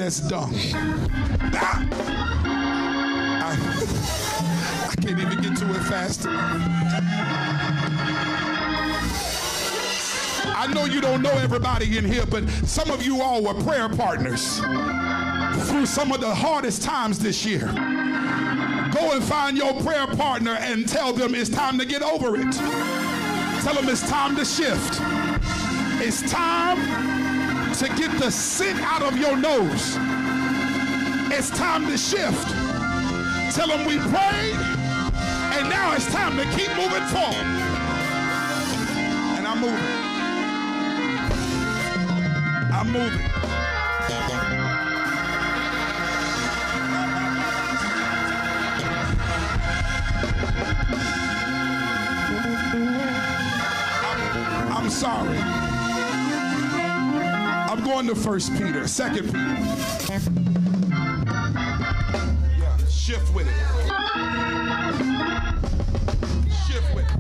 As 0.08 0.22
dung. 0.22 0.56
I, 0.56 1.86
I, 3.44 3.58
I 4.90 4.96
can't 5.02 5.20
even 5.20 5.42
get 5.42 5.58
to 5.58 5.70
it 5.70 5.84
fast. 5.84 6.26
I 10.56 10.72
know 10.74 10.86
you 10.86 11.02
don't 11.02 11.22
know 11.22 11.32
everybody 11.32 11.98
in 11.98 12.06
here, 12.06 12.26
but 12.26 12.48
some 12.66 12.90
of 12.90 13.04
you 13.04 13.22
all 13.22 13.44
were 13.44 13.54
prayer 13.56 13.90
partners 13.90 14.60
through 15.68 15.86
some 15.86 16.14
of 16.14 16.22
the 16.22 16.34
hardest 16.34 16.84
times 16.84 17.20
this 17.20 17.46
year. 17.46 17.66
Go 18.94 19.12
and 19.12 19.22
find 19.22 19.58
your 19.58 19.74
prayer 19.82 20.08
partner 20.08 20.54
and 20.54 20.88
tell 20.88 21.12
them 21.12 21.36
it's 21.36 21.50
time 21.50 21.78
to 21.80 21.86
get 21.86 22.02
over 22.02 22.38
it. 22.38 22.54
Tell 22.54 23.74
them 23.74 23.90
it's 23.90 24.10
time 24.10 24.38
to 24.38 24.46
shift. 24.46 25.02
It's 26.00 26.22
time 26.32 27.08
to 27.78 27.88
get 27.90 28.10
the 28.20 28.32
scent 28.32 28.80
out 28.80 29.04
of 29.04 29.16
your 29.20 29.38
nose. 29.38 29.98
It's 31.32 31.52
time 31.52 31.86
to 31.86 31.96
shift. 31.96 32.48
Tell 33.54 33.68
them 33.68 33.86
we 33.86 34.00
prayed, 34.00 34.56
and 35.54 35.70
now 35.70 35.94
it's 35.94 36.12
time 36.12 36.38
to 36.38 36.44
keep 36.58 36.70
moving 36.76 37.06
forward. 37.14 37.46
And 39.38 39.48
I'm 39.48 39.62
moving. 39.62 39.78
I'm 42.74 42.92
moving. 42.92 43.28
I'm 54.74 54.90
sorry. 54.90 55.67
I'm 57.78 57.84
going 57.84 58.08
to 58.08 58.16
First 58.16 58.54
Peter, 58.54 58.88
Second 58.88 59.28
Peter. 59.28 59.38
Yeah, 62.58 62.78
shift 62.90 63.32
with 63.36 63.48
it. 63.48 63.54
Shift 66.66 66.96
with 66.96 67.06
it. 67.06 67.20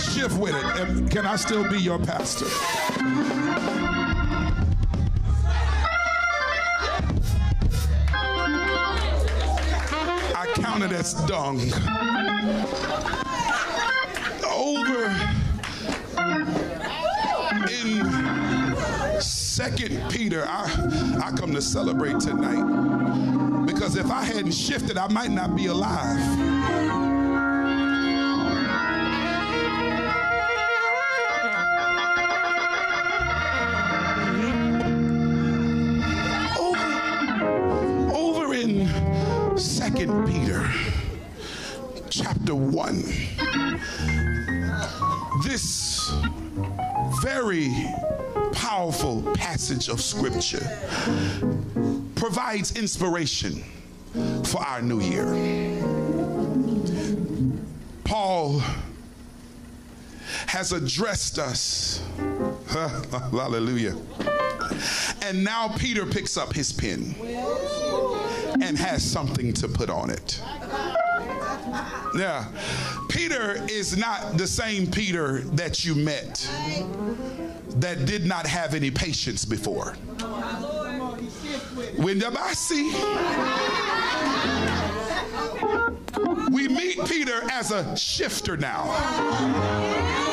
Shift 0.00 0.38
with 0.38 0.54
it. 0.54 0.64
And 0.80 1.10
can 1.10 1.26
I 1.26 1.34
still 1.34 1.68
be 1.68 1.80
your 1.80 1.98
pastor? 1.98 2.46
I 10.36 10.46
count 10.54 10.84
it 10.84 10.92
as 10.92 11.14
dung. 11.26 11.60
Over 14.46 15.33
Second 19.54 20.10
Peter, 20.10 20.44
I, 20.48 20.64
I 21.22 21.30
come 21.30 21.54
to 21.54 21.62
celebrate 21.62 22.18
tonight 22.18 23.64
because 23.66 23.94
if 23.94 24.10
I 24.10 24.24
hadn't 24.24 24.50
shifted, 24.50 24.98
I 24.98 25.06
might 25.06 25.30
not 25.30 25.54
be 25.54 25.66
alive. 25.66 26.18
over 38.12 38.54
in 38.54 39.56
second 39.56 40.26
peter 40.26 40.68
chapter 42.10 42.56
1 42.56 43.04
this 45.44 46.10
very 47.22 47.70
powerful 48.64 49.20
passage 49.34 49.90
of 49.90 50.00
scripture 50.00 50.66
provides 52.14 52.78
inspiration 52.78 53.62
for 54.42 54.62
our 54.62 54.80
new 54.80 55.00
year. 55.00 55.26
Paul 58.04 58.62
has 60.46 60.72
addressed 60.72 61.38
us. 61.38 62.02
Hallelujah. 62.68 63.96
And 65.20 65.44
now 65.44 65.68
Peter 65.76 66.06
picks 66.06 66.38
up 66.38 66.54
his 66.54 66.72
pen 66.72 67.14
and 68.62 68.78
has 68.78 69.04
something 69.04 69.52
to 69.52 69.68
put 69.68 69.90
on 69.90 70.08
it. 70.08 70.40
Yeah. 72.16 72.46
Peter 73.08 73.64
is 73.68 73.96
not 73.96 74.38
the 74.38 74.46
same 74.46 74.86
Peter 74.86 75.40
that 75.56 75.84
you 75.84 75.96
met 75.96 76.48
that 77.76 78.06
did 78.06 78.24
not 78.24 78.46
have 78.46 78.72
any 78.74 78.90
patience 78.90 79.44
before. 79.44 79.96
When 81.96 82.22
I 82.22 82.52
see 82.52 82.92
we 86.50 86.68
meet 86.68 87.04
Peter 87.06 87.42
as 87.50 87.72
a 87.72 87.96
shifter 87.96 88.56
now. 88.56 90.23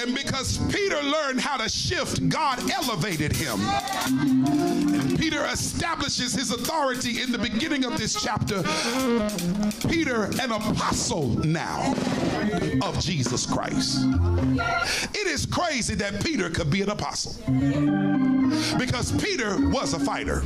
And 0.00 0.14
because 0.14 0.58
Peter 0.72 1.02
learned 1.02 1.40
how 1.40 1.56
to 1.56 1.68
shift, 1.68 2.28
God 2.28 2.60
elevated 2.70 3.34
him. 3.34 3.58
And 4.94 5.18
Peter 5.18 5.44
establishes 5.46 6.34
his 6.34 6.52
authority 6.52 7.20
in 7.20 7.32
the 7.32 7.38
beginning 7.38 7.84
of 7.84 7.98
this 7.98 8.14
chapter. 8.22 8.62
Peter, 9.88 10.26
an 10.40 10.52
apostle 10.52 11.30
now 11.44 11.94
of 12.80 13.00
Jesus 13.00 13.44
Christ. 13.44 14.06
It 15.14 15.26
is 15.26 15.46
crazy 15.46 15.96
that 15.96 16.22
Peter 16.24 16.48
could 16.48 16.70
be 16.70 16.82
an 16.82 16.90
apostle 16.90 17.34
because 18.78 19.10
Peter 19.20 19.56
was 19.70 19.94
a 19.94 19.98
fighter. 19.98 20.42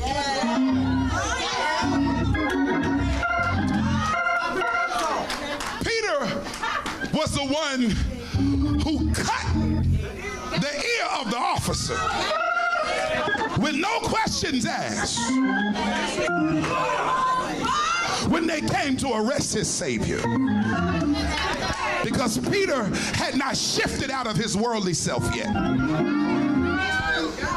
Peter 5.84 6.18
was 7.12 7.34
the 7.34 7.44
one 7.44 7.94
who 8.82 9.12
cut 9.12 9.46
the 10.60 10.74
ear 10.74 11.06
of 11.20 11.30
the 11.30 11.36
officer 11.36 11.98
with 13.60 13.76
no 13.76 14.00
questions 14.00 14.66
asked 14.66 15.20
when 18.28 18.46
they 18.46 18.60
came 18.60 18.96
to 18.96 19.12
arrest 19.12 19.54
his 19.54 19.68
Savior. 19.68 20.20
Because 22.04 22.38
Peter 22.50 22.84
had 23.14 23.36
not 23.36 23.56
shifted 23.56 24.10
out 24.10 24.26
of 24.26 24.36
his 24.36 24.56
worldly 24.56 24.94
self 24.94 25.22
yet. 25.36 25.54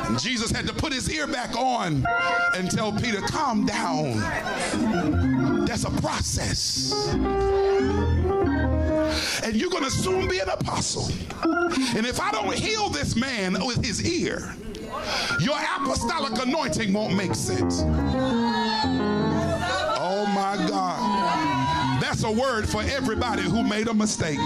And 0.07 0.19
Jesus 0.19 0.51
had 0.51 0.67
to 0.67 0.73
put 0.73 0.93
his 0.93 1.09
ear 1.09 1.25
back 1.25 1.55
on 1.55 2.05
and 2.53 2.69
tell 2.69 2.91
Peter, 2.91 3.21
calm 3.21 3.65
down. 3.65 4.19
That's 5.65 5.85
a 5.85 5.89
process 5.89 6.93
and 9.43 9.55
you're 9.55 9.69
going 9.69 9.83
to 9.83 9.91
soon 9.91 10.27
be 10.27 10.39
an 10.39 10.49
apostle. 10.49 11.07
And 11.95 12.05
if 12.05 12.19
I 12.19 12.31
don't 12.31 12.53
heal 12.53 12.89
this 12.89 13.15
man 13.15 13.53
with 13.65 13.83
his 13.83 14.03
ear, 14.05 14.55
your 15.39 15.57
apostolic 15.57 16.41
anointing 16.41 16.91
won't 16.93 17.15
make 17.15 17.35
sense. 17.35 17.83
Oh 19.97 20.25
my 20.33 20.55
God. 20.67 22.01
That's 22.01 22.23
a 22.23 22.31
word 22.31 22.67
for 22.67 22.81
everybody 22.83 23.43
who 23.43 23.63
made 23.63 23.87
a 23.87 23.93
mistake. 23.93 24.39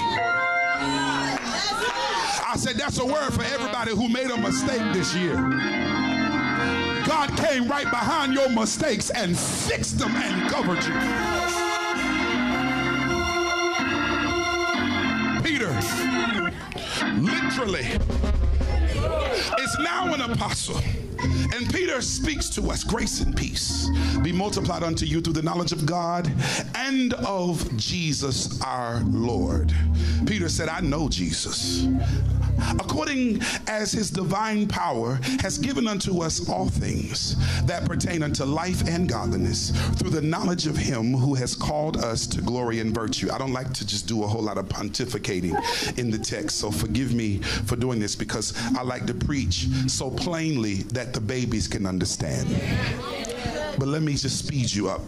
I 2.52 2.56
said, 2.58 2.78
that's 2.78 2.98
a 3.00 3.06
word 3.06 3.32
for 3.32 3.44
everybody 3.44 3.92
who 3.92 4.10
made 4.10 4.32
a 4.32 4.38
mistake 4.38 4.82
this 4.94 5.14
year. 5.14 5.36
God 7.06 7.36
came 7.38 7.68
right 7.68 7.90
behind 7.90 8.34
your 8.34 8.50
mistakes 8.50 9.10
and 9.12 9.38
fixed 9.38 9.98
them 9.98 10.16
and 10.16 10.50
covered 10.50 10.84
you. 10.84 11.39
Peter 15.50 15.72
literally 17.18 17.88
is 19.60 19.78
now 19.80 20.14
an 20.14 20.22
apostle. 20.32 20.80
And 21.22 21.74
Peter 21.74 22.02
speaks 22.02 22.50
to 22.52 22.72
us 22.72 22.84
grace 22.84 23.22
and 23.22 23.36
peace 23.36 23.90
be 24.22 24.32
multiplied 24.32 24.84
unto 24.84 25.06
you 25.06 25.22
through 25.22 25.34
the 25.34 25.42
knowledge 25.42 25.72
of 25.72 25.86
God 25.86 26.32
and 26.76 27.14
of 27.14 27.78
Jesus 27.78 28.62
our 28.62 29.02
Lord. 29.06 29.74
Peter 30.26 30.50
said, 30.50 30.70
I 30.70 30.82
know 30.82 31.10
Jesus 31.10 31.88
according 32.80 33.42
as 33.68 33.92
his 33.92 34.10
divine 34.10 34.68
power 34.68 35.20
has 35.40 35.58
given 35.58 35.88
unto 35.88 36.22
us 36.22 36.48
all 36.50 36.68
things 36.68 37.36
that 37.66 37.86
pertain 37.86 38.24
unto 38.24 38.44
life 38.44 38.88
and 38.88 39.08
godliness 39.08 39.72
through 39.96 40.10
the 40.10 40.22
knowledge 40.22 40.68
of 40.68 40.76
him 40.76 41.14
who 41.14 41.34
has 41.34 41.56
called 41.56 41.98
us 41.98 42.28
to 42.28 42.42
glory 42.42 42.80
and 42.80 42.94
virtue. 42.94 43.30
I 43.32 43.38
don't 43.38 43.54
like 43.54 43.74
to 43.74 43.86
just 43.86 44.08
do 44.08 44.24
a 44.24 44.28
whole 44.28 44.42
lot 44.42 44.58
of 44.58 44.68
pontificating 44.68 45.56
in 45.98 46.12
the 46.12 46.18
text, 46.18 46.58
so 46.58 46.72
forgive 46.72 47.14
me 47.14 47.40
for 47.40 47.76
doing 47.76 48.00
this 48.00 48.16
because 48.16 48.54
I 48.78 48.84
like 48.84 49.06
to 49.08 49.14
preach 49.14 49.68
so 49.88 50.12
plainly 50.12 50.76
that 50.94 51.09
the 51.14 51.22
babies 51.22 51.68
can 51.68 51.86
understand 51.86 52.48
but 53.80 53.88
let 53.88 54.02
me 54.02 54.14
just 54.14 54.46
speed 54.46 54.72
you 54.72 54.90
up. 54.90 55.02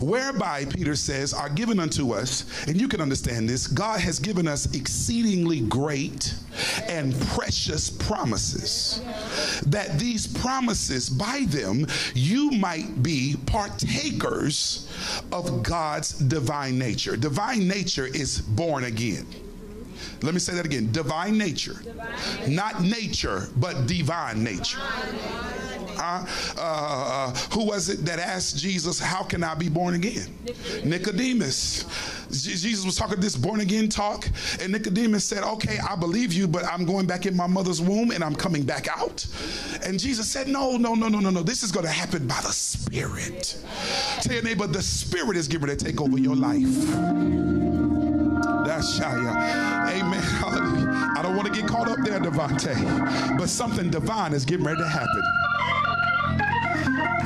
Whereby, 0.00 0.66
Peter 0.66 0.94
says, 0.94 1.32
are 1.32 1.48
given 1.48 1.80
unto 1.80 2.12
us, 2.12 2.44
and 2.68 2.78
you 2.80 2.86
can 2.86 3.00
understand 3.00 3.48
this, 3.48 3.66
God 3.66 4.00
has 4.00 4.18
given 4.18 4.46
us 4.46 4.72
exceedingly 4.74 5.60
great 5.60 6.34
and 6.88 7.18
precious 7.28 7.88
promises. 7.88 9.00
That 9.66 9.98
these 9.98 10.26
promises, 10.26 11.08
by 11.08 11.46
them, 11.48 11.86
you 12.14 12.50
might 12.50 13.02
be 13.02 13.36
partakers 13.46 14.88
of 15.32 15.62
God's 15.62 16.12
divine 16.18 16.78
nature. 16.78 17.16
Divine 17.16 17.66
nature 17.66 18.06
is 18.06 18.40
born 18.40 18.84
again. 18.84 19.26
Let 20.22 20.34
me 20.34 20.40
say 20.40 20.54
that 20.54 20.64
again. 20.66 20.90
Divine 20.92 21.38
nature. 21.38 21.76
Divine. 21.82 22.54
Not 22.54 22.82
nature, 22.82 23.48
but 23.56 23.86
divine 23.86 24.42
nature. 24.42 24.78
Uh, 25.98 26.26
uh, 26.58 27.34
who 27.52 27.66
was 27.66 27.88
it 27.88 28.04
that 28.04 28.18
asked 28.18 28.58
Jesus, 28.58 28.98
How 28.98 29.22
can 29.22 29.44
I 29.44 29.54
be 29.54 29.68
born 29.68 29.94
again? 29.94 30.26
Nicodemus. 30.84 31.84
Jesus 32.30 32.84
was 32.84 32.96
talking 32.96 33.20
this 33.20 33.36
born 33.36 33.60
again 33.60 33.88
talk, 33.88 34.26
and 34.60 34.72
Nicodemus 34.72 35.24
said, 35.24 35.42
Okay, 35.42 35.78
I 35.78 35.96
believe 35.96 36.32
you, 36.32 36.48
but 36.48 36.64
I'm 36.64 36.84
going 36.84 37.06
back 37.06 37.26
in 37.26 37.36
my 37.36 37.46
mother's 37.46 37.80
womb 37.80 38.10
and 38.10 38.24
I'm 38.24 38.34
coming 38.34 38.62
back 38.62 38.88
out. 38.96 39.26
And 39.84 39.98
Jesus 39.98 40.30
said, 40.30 40.48
No, 40.48 40.76
no, 40.76 40.94
no, 40.94 41.08
no, 41.08 41.20
no, 41.20 41.30
no. 41.30 41.42
This 41.42 41.62
is 41.62 41.70
going 41.70 41.86
to 41.86 41.92
happen 41.92 42.26
by 42.26 42.40
the 42.42 42.52
Spirit. 42.52 43.58
Tell 44.20 44.34
your 44.34 44.42
neighbor, 44.42 44.66
the 44.66 44.82
Spirit 44.82 45.36
is 45.36 45.46
getting 45.46 45.66
ready 45.66 45.78
to 45.78 45.84
take 45.84 46.00
over 46.00 46.18
your 46.18 46.36
life. 46.36 47.81
That's 48.64 48.98
Shia. 48.98 49.90
Amen. 49.90 50.22
Hallelujah. 50.22 51.12
I 51.16 51.22
don't 51.22 51.36
want 51.36 51.52
to 51.52 51.60
get 51.60 51.68
caught 51.68 51.88
up 51.88 51.98
there, 52.04 52.20
Devante, 52.20 53.38
but 53.38 53.48
something 53.48 53.90
divine 53.90 54.32
is 54.32 54.44
getting 54.44 54.64
ready 54.64 54.80
to 54.80 54.88
happen. 54.88 55.22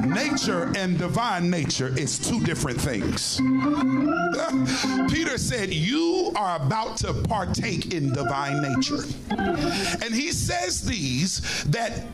Nature 0.05 0.73
and 0.77 0.99
divine 0.99 1.51
nature 1.51 1.89
is 1.99 2.19
two 2.19 2.41
different 2.41 2.81
things. 2.81 3.37
Peter 5.13 5.37
said, 5.37 5.73
You 5.73 6.33
are 6.37 6.57
about 6.57 6.97
to 6.99 7.13
partake 7.13 7.93
in 7.93 8.13
divine 8.13 8.63
nature. 8.63 9.05
And 9.31 10.15
he 10.15 10.33
says 10.33 10.83
these 10.83 11.65
that 11.65 12.07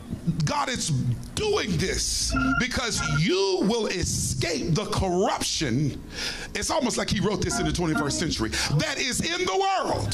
God 0.45 0.69
is 0.69 0.91
doing 1.35 1.75
this 1.77 2.35
because 2.59 3.01
you 3.19 3.59
will 3.61 3.87
escape 3.87 4.73
the 4.73 4.85
corruption. 4.85 6.01
It's 6.53 6.69
almost 6.69 6.97
like 6.97 7.09
he 7.09 7.19
wrote 7.19 7.41
this 7.41 7.59
in 7.59 7.65
the 7.65 7.71
21st 7.71 8.11
century 8.11 8.49
that 8.77 8.97
is 8.97 9.21
in 9.21 9.45
the 9.45 9.57
world 9.57 10.13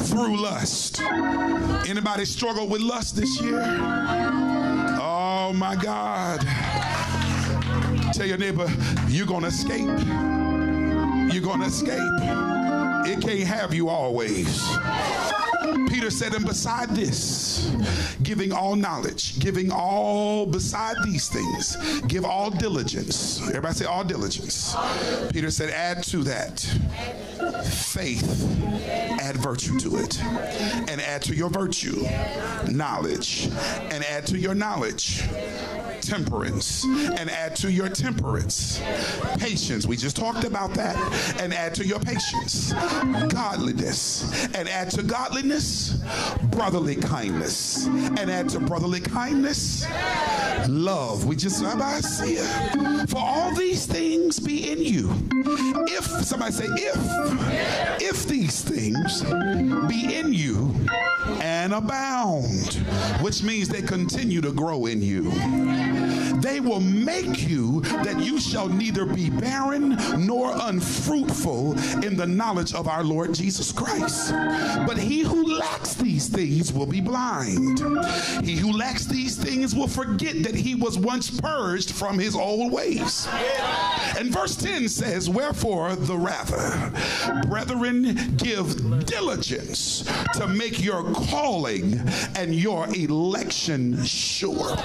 through 0.00 0.40
lust. 0.40 1.00
Anybody 1.88 2.24
struggle 2.24 2.66
with 2.66 2.80
lust 2.80 3.16
this 3.16 3.40
year? 3.40 3.62
Oh 5.00 5.52
my 5.54 5.76
God. 5.76 6.40
Tell 8.12 8.26
your 8.26 8.38
neighbor, 8.38 8.70
you're 9.08 9.26
going 9.26 9.42
to 9.42 9.48
escape. 9.48 9.86
You're 11.32 11.42
going 11.42 11.60
to 11.60 11.66
escape. 11.66 12.57
It 13.06 13.20
can't 13.20 13.40
have 13.40 13.74
you 13.74 13.88
always. 13.88 14.62
Peter 15.88 16.10
said, 16.10 16.34
and 16.34 16.46
beside 16.46 16.90
this, 16.90 17.70
giving 18.22 18.52
all 18.52 18.76
knowledge, 18.76 19.38
giving 19.38 19.70
all 19.70 20.46
beside 20.46 20.96
these 21.04 21.28
things, 21.28 21.76
give 22.02 22.24
all 22.24 22.50
diligence. 22.50 23.40
Everybody 23.48 23.74
say 23.74 23.84
all 23.84 24.04
diligence. 24.04 24.74
Peter 25.32 25.50
said, 25.50 25.70
add 25.70 26.02
to 26.04 26.22
that 26.24 26.60
faith, 27.64 28.22
add 29.20 29.36
virtue 29.36 29.78
to 29.80 29.96
it, 29.96 30.22
and 30.22 31.00
add 31.00 31.22
to 31.22 31.34
your 31.34 31.50
virtue 31.50 32.06
knowledge, 32.70 33.48
and 33.90 34.04
add 34.04 34.26
to 34.26 34.38
your 34.38 34.54
knowledge 34.54 35.22
temperance 36.00 36.84
and 36.84 37.30
add 37.30 37.56
to 37.56 37.70
your 37.70 37.88
temperance 37.88 38.80
patience. 39.38 39.86
We 39.86 39.96
just 39.96 40.16
talked 40.16 40.44
about 40.44 40.74
that. 40.74 40.96
And 41.40 41.52
add 41.52 41.74
to 41.76 41.86
your 41.86 41.98
patience 42.00 42.72
godliness. 43.32 44.46
And 44.54 44.68
add 44.68 44.90
to 44.92 45.02
godliness 45.02 45.98
brotherly 46.50 46.96
kindness. 46.96 47.86
And 47.86 48.30
add 48.30 48.48
to 48.50 48.60
brotherly 48.60 49.00
kindness 49.00 49.86
love. 50.68 51.24
We 51.24 51.36
just 51.36 51.62
I 51.64 52.00
see 52.00 52.36
for 53.06 53.18
all 53.18 53.54
these 53.54 53.86
things 53.86 54.38
be 54.38 54.70
in 54.70 54.82
you. 54.82 55.10
If 55.88 56.04
somebody 56.04 56.52
say 56.52 56.66
if 56.66 58.00
if 58.00 58.26
these 58.26 58.62
things 58.62 59.22
be 59.88 60.16
in 60.16 60.32
you 60.32 60.74
and 61.40 61.74
abound 61.74 62.74
which 63.20 63.42
means 63.42 63.68
they 63.68 63.82
continue 63.82 64.40
to 64.40 64.52
grow 64.52 64.86
in 64.86 65.02
you 65.02 65.30
they 66.40 66.60
will 66.60 66.80
make 66.80 67.48
you 67.48 67.80
that 67.80 68.20
you 68.20 68.40
shall 68.40 68.68
neither 68.68 69.04
be 69.04 69.30
barren 69.30 69.96
nor 70.16 70.52
unfruitful 70.54 71.72
in 72.04 72.16
the 72.16 72.26
knowledge 72.26 72.74
of 72.74 72.88
our 72.88 73.04
Lord 73.04 73.34
Jesus 73.34 73.72
Christ. 73.72 74.32
But 74.86 74.98
he 74.98 75.20
who 75.20 75.58
lacks 75.58 75.94
these 75.94 76.28
things 76.28 76.72
will 76.72 76.86
be 76.86 77.00
blind. 77.00 77.80
He 78.44 78.56
who 78.56 78.72
lacks 78.72 79.06
these 79.06 79.36
things 79.36 79.74
will 79.74 79.88
forget 79.88 80.42
that 80.42 80.54
he 80.54 80.74
was 80.74 80.98
once 80.98 81.30
purged 81.30 81.92
from 81.92 82.18
his 82.18 82.34
old 82.34 82.72
ways. 82.72 83.28
And 84.18 84.32
verse 84.32 84.56
10 84.56 84.88
says, 84.88 85.28
Wherefore 85.28 85.94
the 85.96 86.16
rather, 86.16 86.92
brethren, 87.48 88.36
give 88.36 89.06
diligence 89.06 90.04
to 90.34 90.46
make 90.46 90.82
your 90.82 91.04
calling 91.12 92.00
and 92.36 92.54
your 92.54 92.88
election 92.94 94.04
sure. 94.04 94.76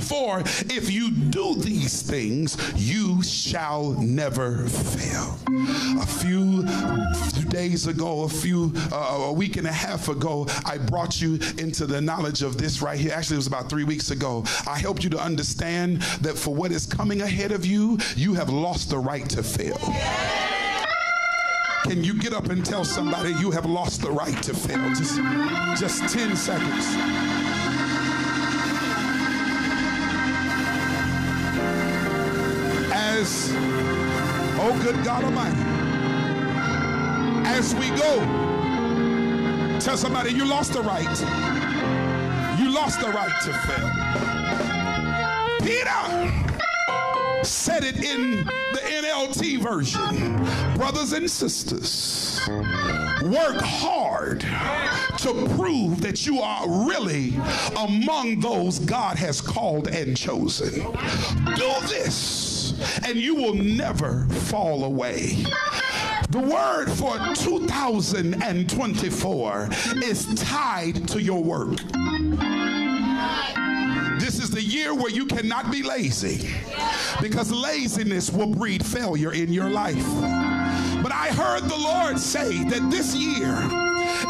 For 0.00 0.17
if 0.20 0.90
you 0.90 1.10
do 1.10 1.54
these 1.54 2.02
things, 2.02 2.56
you 2.74 3.22
shall 3.22 3.90
never 3.92 4.66
fail. 4.66 5.38
A 6.00 6.06
few 6.06 6.64
days 7.48 7.86
ago, 7.86 8.24
a 8.24 8.28
few, 8.28 8.72
uh, 8.92 9.26
a 9.28 9.32
week 9.32 9.56
and 9.56 9.66
a 9.66 9.72
half 9.72 10.08
ago, 10.08 10.46
I 10.64 10.78
brought 10.78 11.20
you 11.20 11.38
into 11.58 11.86
the 11.86 12.00
knowledge 12.00 12.42
of 12.42 12.58
this 12.58 12.82
right 12.82 12.98
here. 12.98 13.12
Actually, 13.12 13.36
it 13.36 13.38
was 13.38 13.46
about 13.46 13.70
three 13.70 13.84
weeks 13.84 14.10
ago. 14.10 14.44
I 14.66 14.78
helped 14.78 15.04
you 15.04 15.10
to 15.10 15.20
understand 15.20 16.02
that 16.22 16.36
for 16.36 16.52
what 16.52 16.72
is 16.72 16.84
coming 16.84 17.22
ahead 17.22 17.52
of 17.52 17.64
you, 17.64 17.98
you 18.16 18.34
have 18.34 18.50
lost 18.50 18.90
the 18.90 18.98
right 18.98 19.28
to 19.30 19.42
fail. 19.44 19.78
Can 21.84 22.02
you 22.02 22.18
get 22.18 22.32
up 22.32 22.50
and 22.50 22.66
tell 22.66 22.84
somebody 22.84 23.30
you 23.34 23.52
have 23.52 23.66
lost 23.66 24.02
the 24.02 24.10
right 24.10 24.42
to 24.42 24.52
fail? 24.52 24.88
Just, 24.90 25.16
just 25.80 26.12
10 26.12 26.36
seconds. 26.36 27.47
As, 33.18 33.50
oh 34.60 34.78
good 34.80 35.04
God 35.04 35.24
Almighty, 35.24 35.60
as 37.48 37.74
we 37.74 37.88
go, 37.90 38.20
tell 39.80 39.96
somebody 39.96 40.30
you 40.30 40.44
lost 40.44 40.72
the 40.72 40.82
right. 40.82 41.02
You 42.60 42.70
lost 42.72 43.00
the 43.00 43.08
right 43.08 43.34
to 43.42 43.52
fail. 43.66 43.90
Peter 45.66 47.44
said 47.44 47.82
it 47.82 48.04
in 48.04 48.44
the 48.44 48.80
NLT 48.80 49.58
version. 49.62 50.36
Brothers 50.76 51.12
and 51.12 51.28
sisters, 51.28 52.40
work 52.48 53.60
hard 53.60 54.42
to 55.18 55.48
prove 55.56 56.00
that 56.02 56.24
you 56.24 56.40
are 56.40 56.86
really 56.86 57.34
among 57.76 58.38
those 58.38 58.78
God 58.78 59.16
has 59.16 59.40
called 59.40 59.88
and 59.88 60.16
chosen. 60.16 60.74
Do 61.56 61.74
this 61.88 62.47
and 63.04 63.16
you 63.16 63.34
will 63.34 63.54
never 63.54 64.26
fall 64.28 64.84
away. 64.84 65.44
The 66.30 66.40
word 66.40 66.90
for 66.90 67.16
2024 67.34 69.68
is 70.04 70.26
tied 70.34 71.08
to 71.08 71.22
your 71.22 71.42
work. 71.42 71.78
This 74.18 74.38
is 74.38 74.50
the 74.50 74.62
year 74.62 74.94
where 74.94 75.10
you 75.10 75.24
cannot 75.26 75.72
be 75.72 75.82
lazy 75.82 76.50
because 77.22 77.50
laziness 77.50 78.30
will 78.30 78.48
breed 78.48 78.84
failure 78.84 79.32
in 79.32 79.50
your 79.52 79.70
life. 79.70 80.04
But 81.02 81.12
I 81.12 81.28
heard 81.28 81.62
the 81.62 81.76
Lord 81.76 82.18
say 82.18 82.64
that 82.64 82.90
this 82.90 83.14
year 83.14 83.54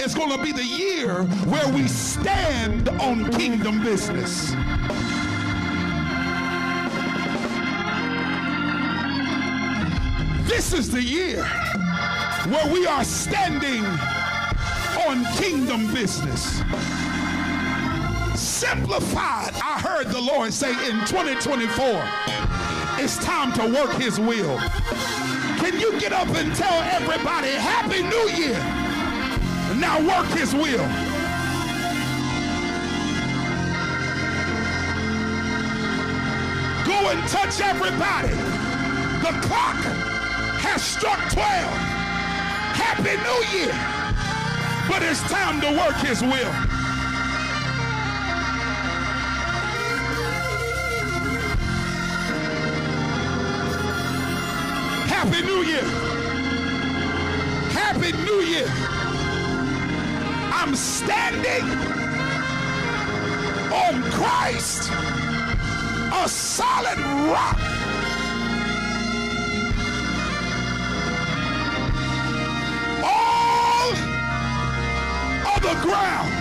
is 0.04 0.14
going 0.14 0.30
to 0.30 0.42
be 0.42 0.52
the 0.52 0.64
year 0.64 1.24
where 1.50 1.68
we 1.74 1.88
stand 1.88 2.88
on 2.88 3.30
kingdom 3.32 3.82
business. 3.82 4.52
This 10.48 10.72
is 10.72 10.90
the 10.90 11.02
year 11.02 11.44
where 12.48 12.72
we 12.72 12.86
are 12.86 13.04
standing 13.04 13.84
on 15.06 15.22
kingdom 15.36 15.92
business. 15.92 16.62
Simplified, 18.34 19.52
I 19.62 19.78
heard 19.78 20.08
the 20.08 20.20
Lord 20.20 20.54
say 20.54 20.70
in 20.70 20.96
2024, 21.04 22.02
it's 23.04 23.22
time 23.22 23.52
to 23.52 23.78
work 23.78 23.92
his 24.00 24.18
will. 24.18 24.58
Can 25.58 25.78
you 25.78 26.00
get 26.00 26.14
up 26.14 26.28
and 26.28 26.56
tell 26.56 26.80
everybody, 26.80 27.50
Happy 27.50 28.02
New 28.02 28.30
Year? 28.30 28.58
Now 29.78 30.00
work 30.00 30.28
his 30.28 30.54
will. 30.54 30.88
Go 36.86 37.10
and 37.10 37.28
touch 37.28 37.60
everybody. 37.60 38.32
The 39.20 39.46
clock 39.46 40.17
has 40.70 40.82
struck 40.82 41.18
12. 41.32 41.44
Happy 42.76 43.16
New 43.24 43.40
Year. 43.56 43.72
But 44.88 45.02
it's 45.02 45.22
time 45.22 45.60
to 45.62 45.70
work 45.72 45.96
his 45.96 46.20
will. 46.20 46.52
Happy 55.08 55.42
New 55.42 55.62
Year. 55.64 55.88
Happy 57.72 58.12
New 58.12 58.40
Year. 58.42 58.68
I'm 60.52 60.74
standing 60.74 61.64
on 63.72 64.02
Christ, 64.10 64.90
a 66.12 66.28
solid 66.28 66.98
rock. 67.30 67.77
The 75.68 75.80
ground 75.82 76.32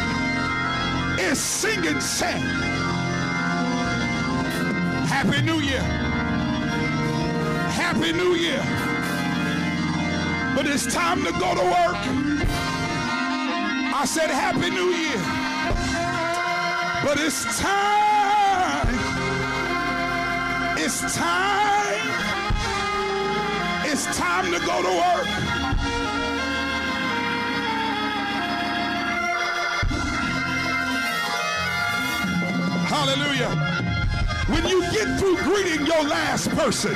is 1.20 1.38
singing 1.38 2.00
sand. 2.00 2.48
Happy 5.10 5.42
New 5.42 5.60
Year. 5.60 5.82
Happy 7.84 8.14
New 8.14 8.36
Year. 8.36 8.64
But 10.56 10.66
it's 10.68 10.86
time 10.94 11.26
to 11.26 11.32
go 11.34 11.50
to 11.60 11.66
work. 11.78 12.02
I 14.00 14.06
said 14.06 14.30
Happy 14.30 14.70
New 14.70 14.92
Year. 15.02 15.20
But 17.04 17.20
it's 17.20 17.60
time. 17.60 18.88
It's 20.78 21.02
time. 21.18 22.08
It's 23.92 24.06
time 24.18 24.46
to 24.54 24.60
go 24.66 24.82
to 24.88 24.94
work. 25.04 25.48
Hallelujah. 33.00 33.54
When 34.48 34.66
you 34.68 34.82
get 34.92 35.20
through 35.20 35.38
greeting 35.44 35.86
your 35.86 36.04
last 36.04 36.50
person, 36.50 36.96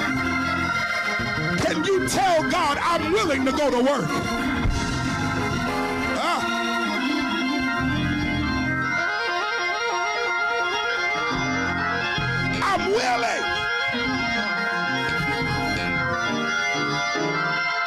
can 1.60 1.84
you 1.84 2.08
tell 2.08 2.50
God, 2.50 2.80
I'm 2.82 3.12
willing 3.14 3.46
to 3.46 3.52
go 3.52 3.70
to 3.70 3.78
work? 3.78 4.10
Ah. 6.18 6.42
I'm 12.64 12.90
willing. 12.90 13.44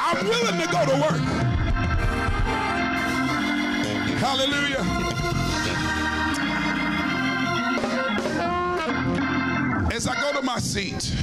I'm 0.00 0.24
willing 0.28 0.60
to 0.60 0.66
go 0.70 0.86
to 0.86 0.96
work. 1.02 1.22
Hallelujah. 4.20 5.03
As 9.94 10.08
I 10.08 10.20
go 10.20 10.32
to 10.32 10.42
my 10.42 10.58
seat, 10.58 11.14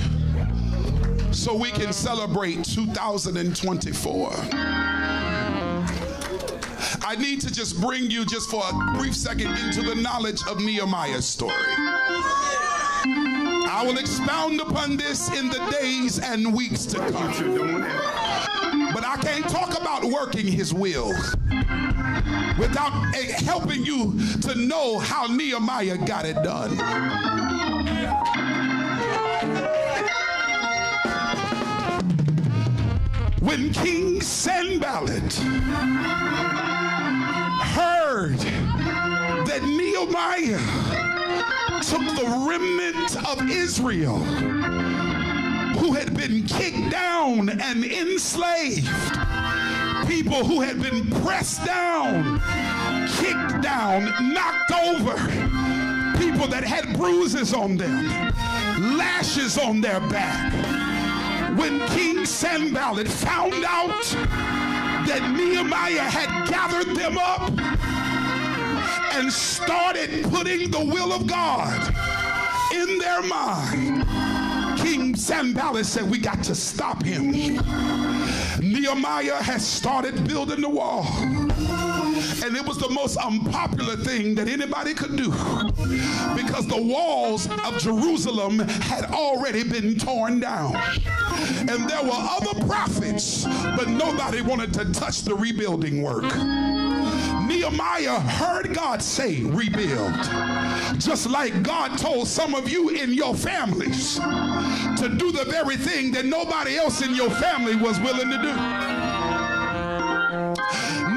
so 1.34 1.54
we 1.54 1.72
can 1.72 1.92
celebrate 1.92 2.64
2024. 2.64 4.30
I 7.04 7.16
need 7.20 7.42
to 7.42 7.52
just 7.52 7.82
bring 7.82 8.10
you 8.10 8.26
just 8.26 8.50
for 8.50 8.64
a 8.66 8.94
brief 8.98 9.14
second 9.14 9.58
into 9.58 9.82
the 9.82 9.96
knowledge 9.96 10.40
of 10.48 10.62
Nehemiah's 10.62 11.26
story. 11.26 11.52
I 13.68 13.84
will 13.86 13.98
expound 13.98 14.62
upon 14.62 14.96
this 14.96 15.30
in 15.38 15.50
the 15.50 15.60
days 15.82 16.20
and 16.20 16.54
weeks 16.56 16.86
to 16.86 17.00
come. 17.00 17.82
But 18.94 19.04
I 19.04 19.18
can't 19.22 19.50
talk 19.50 19.78
about 19.78 20.06
working 20.06 20.48
his 20.48 20.74
will 20.74 21.10
without 22.58 22.94
eh, 23.16 23.34
helping 23.44 23.84
you 23.84 24.18
to 24.44 24.56
know 24.56 24.98
how 25.00 25.28
Nehemiah 25.28 25.98
got 26.08 26.24
it 26.24 26.36
done. 26.36 27.41
When 33.42 33.74
King 33.74 34.22
Sanballat 34.22 35.34
heard 37.74 38.38
that 39.48 39.64
Nehemiah 39.64 40.60
took 41.82 42.06
the 42.16 42.46
remnant 42.48 43.18
of 43.28 43.50
Israel 43.50 44.20
who 45.80 45.94
had 45.94 46.16
been 46.16 46.44
kicked 46.44 46.92
down 46.92 47.50
and 47.50 47.84
enslaved, 47.84 48.88
people 50.08 50.46
who 50.46 50.62
had 50.62 50.80
been 50.80 51.10
pressed 51.24 51.66
down, 51.66 52.40
kicked 53.18 53.64
down, 53.64 54.06
knocked 54.36 54.72
over, 54.72 55.16
people 56.20 56.48
that 56.48 56.64
had 56.64 56.96
bruises 56.96 57.56
on 57.56 57.76
them, 57.76 58.06
lashes 58.98 59.58
on 59.58 59.82
their 59.82 60.00
back. 60.00 60.91
When 61.56 61.86
King 61.90 62.26
Sanballat 62.26 63.08
found 63.08 63.66
out 63.66 64.04
that 65.06 65.34
Nehemiah 65.36 66.00
had 66.00 66.48
gathered 66.48 66.96
them 66.96 67.18
up 67.18 67.52
and 69.14 69.32
started 69.32 70.24
putting 70.32 70.72
the 70.72 70.80
will 70.80 71.12
of 71.12 71.28
God 71.28 71.94
in 72.74 72.98
their 72.98 73.22
mind, 73.22 74.08
King 74.80 75.16
Sanballat 75.16 75.86
said, 75.86 76.10
We 76.10 76.20
got 76.20 76.42
to 76.44 76.56
stop 76.56 77.04
him. 77.04 77.32
Nehemiah 78.62 79.44
has 79.44 79.68
started 79.68 80.28
building 80.28 80.62
the 80.62 80.70
wall. 80.70 81.06
And 82.44 82.56
it 82.56 82.66
was 82.66 82.78
the 82.78 82.90
most 82.90 83.18
unpopular 83.18 83.96
thing 83.98 84.34
that 84.36 84.48
anybody 84.48 84.94
could 84.94 85.16
do 85.16 85.32
because 86.36 86.68
the 86.68 86.82
walls 86.82 87.48
of 87.66 87.78
Jerusalem 87.78 88.60
had 88.60 89.06
already 89.06 89.64
been 89.64 89.98
torn 89.98 90.40
down. 90.40 90.76
And 90.76 91.90
there 91.90 92.04
were 92.04 92.12
other 92.14 92.66
prophets, 92.66 93.46
but 93.46 93.88
nobody 93.90 94.42
wanted 94.42 94.74
to 94.74 94.92
touch 94.92 95.22
the 95.22 95.36
rebuilding 95.36 96.02
work. 96.02 96.24
Nehemiah 97.46 98.20
heard 98.20 98.74
God 98.74 99.02
say, 99.04 99.44
rebuild. 99.44 100.14
Just 100.98 101.30
like 101.30 101.62
God 101.62 101.98
told 101.98 102.28
some 102.28 102.56
of 102.56 102.70
you 102.70 102.90
in 102.90 103.14
your 103.14 103.36
families 103.36 104.16
to 104.16 105.14
do 105.18 105.32
the 105.32 105.46
very 105.48 105.78
thing 105.78 106.12
that 106.12 106.26
nobody 106.26 106.78
else 106.78 107.02
in 107.02 107.14
your 107.16 107.30
family 107.30 107.76
was 107.76 108.00
willing 108.00 108.30
to 108.30 108.38
do. 108.38 109.02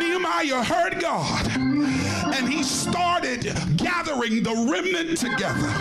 Nehemiah 0.05 0.62
heard 0.62 1.00
God 1.00 1.50
and 2.34 2.48
he 2.48 2.62
started 2.62 3.44
gathering 3.76 4.42
the 4.42 4.68
remnant 4.70 5.16
together. 5.16 5.72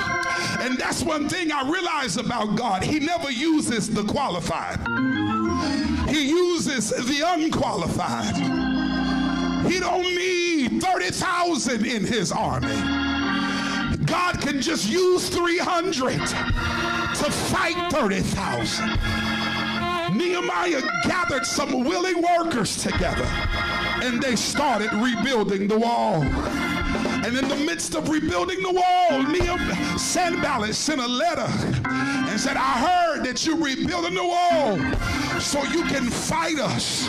And 0.60 0.78
that's 0.78 1.04
one 1.04 1.28
thing 1.28 1.52
I 1.52 1.70
realize 1.70 2.16
about 2.18 2.56
God. 2.56 2.84
He 2.84 3.00
never 3.00 3.30
uses 3.30 3.90
the 3.90 4.04
qualified. 4.04 4.80
He 6.08 6.30
uses 6.30 6.90
the 6.90 7.22
unqualified. 7.26 8.36
He 9.70 9.80
don't 9.80 10.04
need 10.04 10.82
30,000 10.82 11.86
in 11.86 12.06
his 12.06 12.32
army. 12.32 12.68
God 14.06 14.40
can 14.40 14.62
just 14.62 14.90
use 14.90 15.28
300 15.30 16.20
to 16.20 17.32
fight 17.32 17.92
30,000. 17.92 19.33
Nehemiah 20.16 20.82
gathered 21.04 21.46
some 21.46 21.84
willing 21.84 22.22
workers 22.22 22.82
together 22.82 23.28
and 24.04 24.22
they 24.22 24.36
started 24.36 24.92
rebuilding 24.94 25.68
the 25.68 25.78
wall. 25.78 26.24
And 26.24 27.38
in 27.38 27.48
the 27.48 27.56
midst 27.56 27.96
of 27.96 28.10
rebuilding 28.10 28.62
the 28.62 28.72
wall, 28.72 29.24
Nehemiah 29.24 29.98
Sanballat 29.98 30.76
sent 30.76 31.00
a 31.00 31.08
letter 31.08 31.48
and 31.86 32.40
said, 32.40 32.58
I 32.58 33.16
heard 33.16 33.26
that 33.26 33.46
you're 33.46 33.58
rebuilding 33.58 34.14
the 34.14 34.26
wall 34.26 34.78
so 35.40 35.64
you 35.64 35.84
can 35.86 36.10
fight 36.10 36.60
us. 36.60 37.08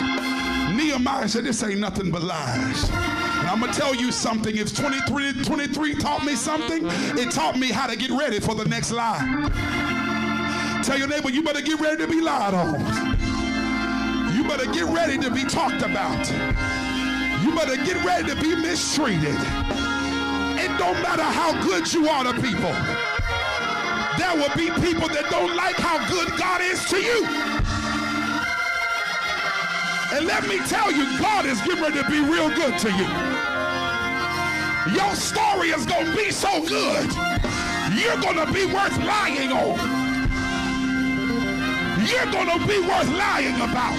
Nehemiah 0.73 1.27
said, 1.27 1.43
This 1.43 1.63
ain't 1.63 1.79
nothing 1.79 2.11
but 2.11 2.23
lies. 2.23 2.89
And 2.89 3.49
I'm 3.49 3.59
going 3.59 3.71
to 3.71 3.79
tell 3.79 3.93
you 3.93 4.11
something. 4.11 4.55
If 4.55 4.75
23, 4.75 5.43
23 5.43 5.95
taught 5.95 6.23
me 6.23 6.35
something, 6.35 6.83
it 7.17 7.31
taught 7.31 7.57
me 7.57 7.71
how 7.71 7.87
to 7.87 7.95
get 7.95 8.11
ready 8.11 8.39
for 8.39 8.55
the 8.55 8.65
next 8.65 8.91
lie. 8.91 9.19
Tell 10.85 10.99
your 10.99 11.07
neighbor, 11.07 11.31
you 11.31 11.41
better 11.41 11.63
get 11.63 11.79
ready 11.79 11.97
to 11.97 12.07
be 12.07 12.21
lied 12.21 12.53
on. 12.53 12.79
You 14.35 14.43
better 14.47 14.71
get 14.71 14.85
ready 14.85 15.17
to 15.17 15.31
be 15.31 15.43
talked 15.43 15.81
about. 15.81 16.29
You 17.41 17.55
better 17.55 17.75
get 17.77 18.05
ready 18.05 18.29
to 18.29 18.39
be 18.39 18.55
mistreated. 18.55 19.33
It 20.61 20.69
don't 20.77 21.01
matter 21.01 21.23
how 21.23 21.59
good 21.63 21.91
you 21.91 22.07
are 22.07 22.25
to 22.25 22.33
people. 22.33 22.71
There 24.19 24.35
will 24.35 24.53
be 24.55 24.69
people 24.85 25.07
that 25.09 25.25
don't 25.31 25.55
like 25.55 25.75
how 25.77 25.97
good 26.07 26.29
God 26.37 26.61
is 26.61 26.85
to 26.91 27.01
you. 27.01 27.25
And 30.15 30.27
let 30.27 30.47
me 30.47 30.59
tell 30.67 30.91
you, 30.91 31.17
God 31.17 31.47
is 31.47 31.59
getting 31.61 31.81
ready 31.81 31.97
to 31.97 32.07
be 32.11 32.19
real 32.19 32.49
good 32.49 32.77
to 32.77 32.91
you. 32.91 33.07
Your 34.93 35.15
story 35.15 35.69
is 35.69 35.83
going 35.87 36.05
to 36.05 36.15
be 36.15 36.29
so 36.29 36.63
good, 36.63 37.11
you're 37.97 38.21
going 38.21 38.37
to 38.37 38.53
be 38.53 38.67
worth 38.67 38.95
lying 38.99 39.51
on. 39.51 39.94
You're 42.05 42.29
going 42.31 42.47
to 42.47 42.59
be 42.67 42.79
worth 42.81 43.09
lying 43.17 43.55
about. 43.55 43.97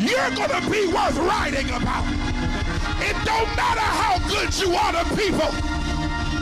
You're 0.00 0.30
going 0.34 0.50
to 0.50 0.60
be 0.70 0.86
worth 0.86 1.16
writing 1.18 1.70
about. 1.70 2.04
It 2.98 3.16
don't 3.24 3.54
matter 3.54 3.80
how 3.80 4.18
good 4.28 4.52
you 4.58 4.74
are 4.74 4.92
to 4.92 5.04
people. 5.14 5.52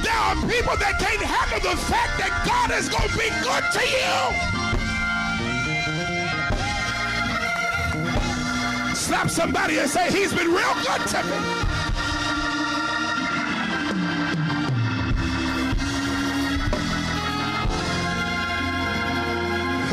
There 0.00 0.16
are 0.16 0.34
people 0.48 0.76
that 0.80 0.96
can't 0.98 1.20
handle 1.20 1.60
the 1.60 1.76
fact 1.76 2.16
that 2.18 2.42
God 2.46 2.70
is 2.72 2.88
going 2.88 3.08
to 3.08 3.18
be 3.18 3.28
good 3.44 3.64
to 3.72 3.80
you. 3.84 4.32
Slap 8.94 9.28
somebody 9.28 9.78
and 9.78 9.90
say, 9.90 10.10
he's 10.10 10.32
been 10.32 10.48
real 10.48 10.74
good 10.84 11.06
to 11.08 11.22
me. 11.24 11.53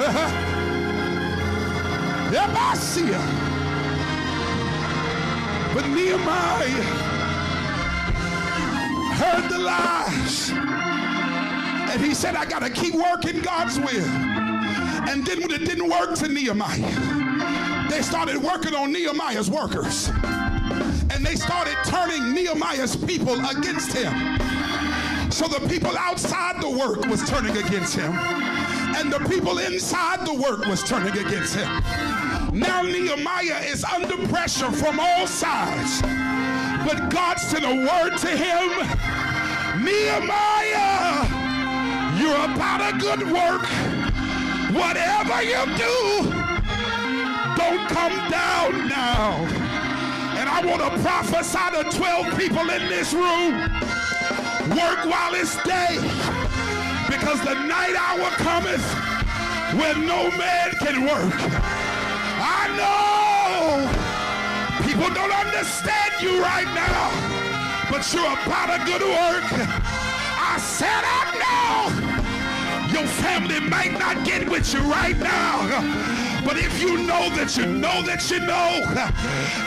But 5.75 5.85
Nehemiah 5.89 6.67
heard 9.13 9.49
the 9.51 9.59
lies. 9.59 10.49
And 11.91 12.01
he 12.01 12.15
said, 12.15 12.35
I 12.35 12.45
got 12.45 12.63
to 12.63 12.71
keep 12.71 12.95
working 12.95 13.41
God's 13.41 13.77
will. 13.77 14.05
And 15.07 15.23
then 15.23 15.41
when 15.41 15.51
it 15.51 15.65
didn't 15.65 15.87
work 15.87 16.15
to 16.15 16.27
Nehemiah, 16.27 17.87
they 17.91 18.01
started 18.01 18.37
working 18.37 18.73
on 18.73 18.91
Nehemiah's 18.91 19.51
workers. 19.51 20.09
And 21.11 21.23
they 21.23 21.35
started 21.35 21.77
turning 21.85 22.33
Nehemiah's 22.33 22.95
people 22.95 23.39
against 23.45 23.93
him. 23.93 24.11
So 25.31 25.47
the 25.47 25.63
people 25.69 25.95
outside 25.95 26.59
the 26.59 26.71
work 26.71 27.05
was 27.05 27.23
turning 27.29 27.55
against 27.55 27.95
him 27.95 28.50
and 28.95 29.11
the 29.11 29.19
people 29.29 29.59
inside 29.59 30.25
the 30.25 30.33
work 30.33 30.65
was 30.65 30.83
turning 30.83 31.17
against 31.17 31.55
him. 31.55 31.69
Now 32.53 32.81
Nehemiah 32.81 33.61
is 33.65 33.83
under 33.83 34.17
pressure 34.27 34.71
from 34.71 34.99
all 34.99 35.27
sides. 35.27 36.01
But 36.85 37.09
God 37.09 37.39
sent 37.39 37.63
a 37.63 37.75
word 37.75 38.17
to 38.17 38.29
him. 38.29 38.69
Nehemiah, 39.83 41.25
you're 42.19 42.45
about 42.53 42.93
a 42.93 42.97
good 42.97 43.31
work. 43.31 43.65
Whatever 44.75 45.43
you 45.43 45.65
do, 45.77 46.31
don't 47.55 47.87
come 47.89 48.29
down 48.29 48.87
now. 48.89 49.45
And 50.37 50.49
I 50.49 50.63
want 50.65 50.81
to 50.81 51.01
prophesy 51.01 51.83
to 51.83 51.97
12 51.97 52.37
people 52.37 52.69
in 52.69 52.87
this 52.89 53.13
room. 53.13 53.61
Work 54.75 55.05
while 55.05 55.33
it's 55.35 55.61
day 55.63 56.40
because 57.22 57.39
the 57.41 57.53
night 57.53 57.95
hour 57.95 58.32
cometh 58.41 58.84
when 59.78 60.07
no 60.07 60.32
man 60.38 60.72
can 60.82 61.05
work. 61.05 61.38
I 62.41 62.65
know 62.74 63.86
people 64.84 65.13
don't 65.13 65.32
understand 65.32 66.13
you 66.19 66.41
right 66.41 66.65
now, 66.74 67.13
but 67.91 68.01
you're 68.11 68.26
about 68.26 68.74
a 68.74 68.84
good 68.86 69.03
work. 69.03 69.45
I 69.53 70.57
said, 70.57 71.03
I 71.05 71.22
know 71.38 72.99
your 72.99 73.07
family 73.07 73.59
might 73.59 73.93
not 73.99 74.26
get 74.26 74.49
with 74.49 74.74
you 74.74 74.80
right 74.80 75.17
now, 75.19 75.61
but 76.43 76.57
if 76.57 76.82
you 76.82 76.97
know 77.05 77.30
that 77.38 77.55
you 77.55 77.67
know 77.67 78.01
that 78.01 78.32
you 78.32 78.39
know 78.39 78.82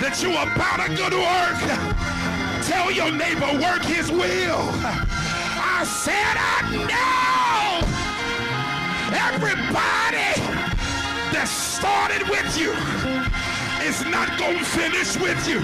that 0.02 0.20
you're 0.20 0.32
about 0.32 0.80
a 0.82 0.88
good 0.96 1.14
work, 1.14 2.66
tell 2.66 2.90
your 2.90 3.12
neighbor, 3.12 3.46
work 3.62 3.84
his 3.84 4.10
will. 4.10 5.13
Said, 5.84 6.16
I 6.16 6.64
know 6.88 7.84
everybody 9.12 10.32
that 11.28 11.44
started 11.44 12.24
with 12.24 12.56
you 12.56 12.72
is 13.84 14.00
not 14.08 14.32
going 14.38 14.56
to 14.56 14.64
finish 14.64 15.12
with 15.20 15.36
you. 15.46 15.60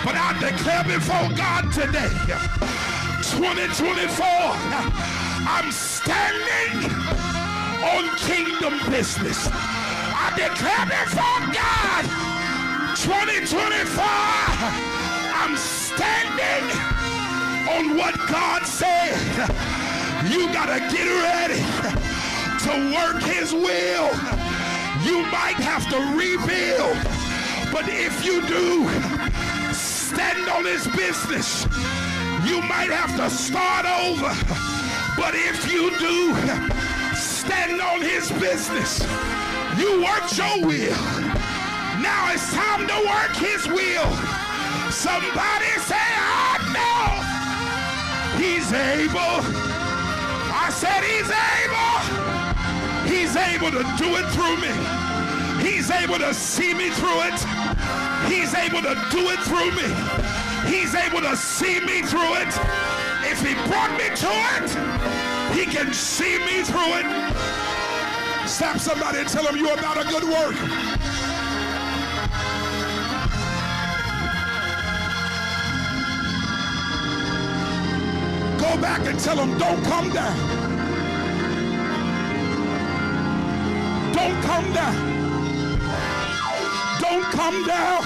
But 0.00 0.16
I 0.16 0.32
declare 0.40 0.84
before 0.84 1.28
God 1.36 1.68
today, 1.76 2.08
2024, 3.36 4.24
I'm 5.44 5.68
standing 5.70 6.88
on 7.84 8.16
kingdom 8.24 8.80
business. 8.90 9.46
I 9.52 10.32
declare 10.40 10.88
before 10.88 11.52
God, 11.52 12.08
2024, 12.96 14.04
I'm 15.36 15.54
standing 15.58 16.93
on 17.68 17.96
what 17.96 18.14
God 18.28 18.66
said. 18.66 19.16
You 20.30 20.52
got 20.52 20.66
to 20.66 20.80
get 20.94 21.06
ready 21.06 21.60
to 22.64 22.94
work 22.94 23.22
his 23.22 23.52
will. 23.52 24.10
You 25.04 25.22
might 25.30 25.60
have 25.60 25.88
to 25.90 25.98
rebuild, 26.16 26.96
but 27.72 27.84
if 27.88 28.24
you 28.24 28.46
do, 28.46 28.88
stand 29.74 30.48
on 30.48 30.64
his 30.64 30.86
business. 30.96 31.64
You 32.46 32.60
might 32.62 32.90
have 32.90 33.16
to 33.16 33.28
start 33.30 33.86
over, 33.86 34.32
but 35.16 35.34
if 35.34 35.70
you 35.70 35.90
do, 35.98 36.34
stand 37.14 37.80
on 37.80 38.00
his 38.00 38.30
business. 38.40 39.00
You 39.78 40.04
worked 40.04 40.36
your 40.38 40.66
will. 40.66 41.04
Now 42.00 42.32
it's 42.32 42.52
time 42.52 42.86
to 42.86 42.98
work 43.06 43.36
his 43.36 43.66
will. 43.66 44.10
Somebody 44.90 45.70
say, 45.84 45.96
I 45.96 46.70
know 46.72 46.93
he's 48.44 48.72
able. 48.72 49.40
I 50.52 50.68
said 50.70 51.00
he's 51.02 51.30
able. 51.32 51.94
He's 53.08 53.36
able 53.36 53.70
to 53.70 53.84
do 53.96 54.16
it 54.20 54.26
through 54.36 54.56
me. 54.60 54.72
He's 55.64 55.90
able 55.90 56.18
to 56.18 56.34
see 56.34 56.74
me 56.74 56.90
through 56.90 57.22
it. 57.28 57.40
He's 58.28 58.54
able 58.54 58.82
to 58.82 58.94
do 59.10 59.22
it 59.32 59.40
through 59.48 59.72
me. 59.72 59.88
He's 60.68 60.94
able 60.94 61.22
to 61.22 61.36
see 61.36 61.80
me 61.80 62.02
through 62.02 62.34
it. 62.42 62.52
If 63.24 63.40
he 63.40 63.54
brought 63.68 63.92
me 63.96 64.08
to 64.24 64.32
it, 64.56 64.68
he 65.56 65.64
can 65.64 65.92
see 65.92 66.38
me 66.38 66.62
through 66.62 67.00
it. 67.00 67.06
Stop 68.46 68.78
somebody 68.78 69.18
and 69.18 69.28
tell 69.28 69.44
them 69.44 69.56
you're 69.56 69.78
about 69.78 69.96
a 69.98 70.04
good 70.08 70.24
work. 70.24 71.03
Go 78.74 78.80
back 78.80 79.06
and 79.06 79.16
tell 79.20 79.36
them 79.36 79.56
don't 79.56 79.84
come 79.84 80.10
down. 80.10 80.36
Don't 84.12 84.42
come 84.42 84.72
down. 84.72 84.94
Don't 87.00 87.22
come 87.22 87.66
down. 87.68 88.02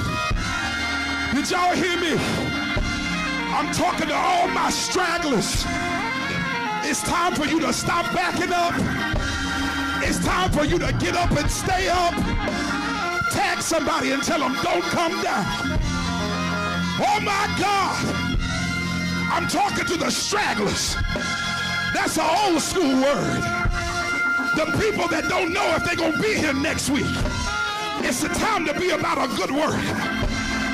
Did 1.34 1.50
y'all 1.50 1.74
hear 1.74 1.98
me? 1.98 2.18
I'm 3.56 3.72
talking 3.72 4.08
to 4.08 4.14
all 4.14 4.46
my 4.48 4.68
stragglers. 4.68 5.64
It's 6.84 7.02
time 7.02 7.34
for 7.34 7.46
you 7.46 7.60
to 7.60 7.72
stop 7.72 8.04
backing 8.14 8.52
up. 8.52 8.74
It's 10.06 10.22
time 10.22 10.52
for 10.52 10.66
you 10.66 10.78
to 10.80 10.92
get 11.00 11.16
up 11.16 11.30
and 11.30 11.50
stay 11.50 11.88
up. 11.88 12.12
Tag 13.32 13.62
somebody 13.62 14.10
and 14.10 14.22
tell 14.22 14.40
them, 14.40 14.54
don't 14.62 14.84
come 14.84 15.22
down. 15.22 15.46
Oh 17.00 17.20
my 17.22 17.56
God. 17.58 18.27
I'm 19.30 19.46
talking 19.46 19.84
to 19.86 19.96
the 19.96 20.10
stragglers. 20.10 20.96
That's 21.94 22.16
an 22.18 22.26
old 22.44 22.62
school 22.62 22.94
word. 23.00 23.40
The 24.56 24.66
people 24.80 25.06
that 25.08 25.26
don't 25.28 25.52
know 25.52 25.74
if 25.76 25.84
they're 25.84 25.96
going 25.96 26.14
to 26.14 26.22
be 26.22 26.34
here 26.34 26.54
next 26.54 26.90
week. 26.90 27.06
It's 28.00 28.20
the 28.22 28.28
time 28.28 28.64
to 28.66 28.74
be 28.74 28.90
about 28.90 29.18
a 29.18 29.28
good 29.36 29.50
work. 29.50 29.78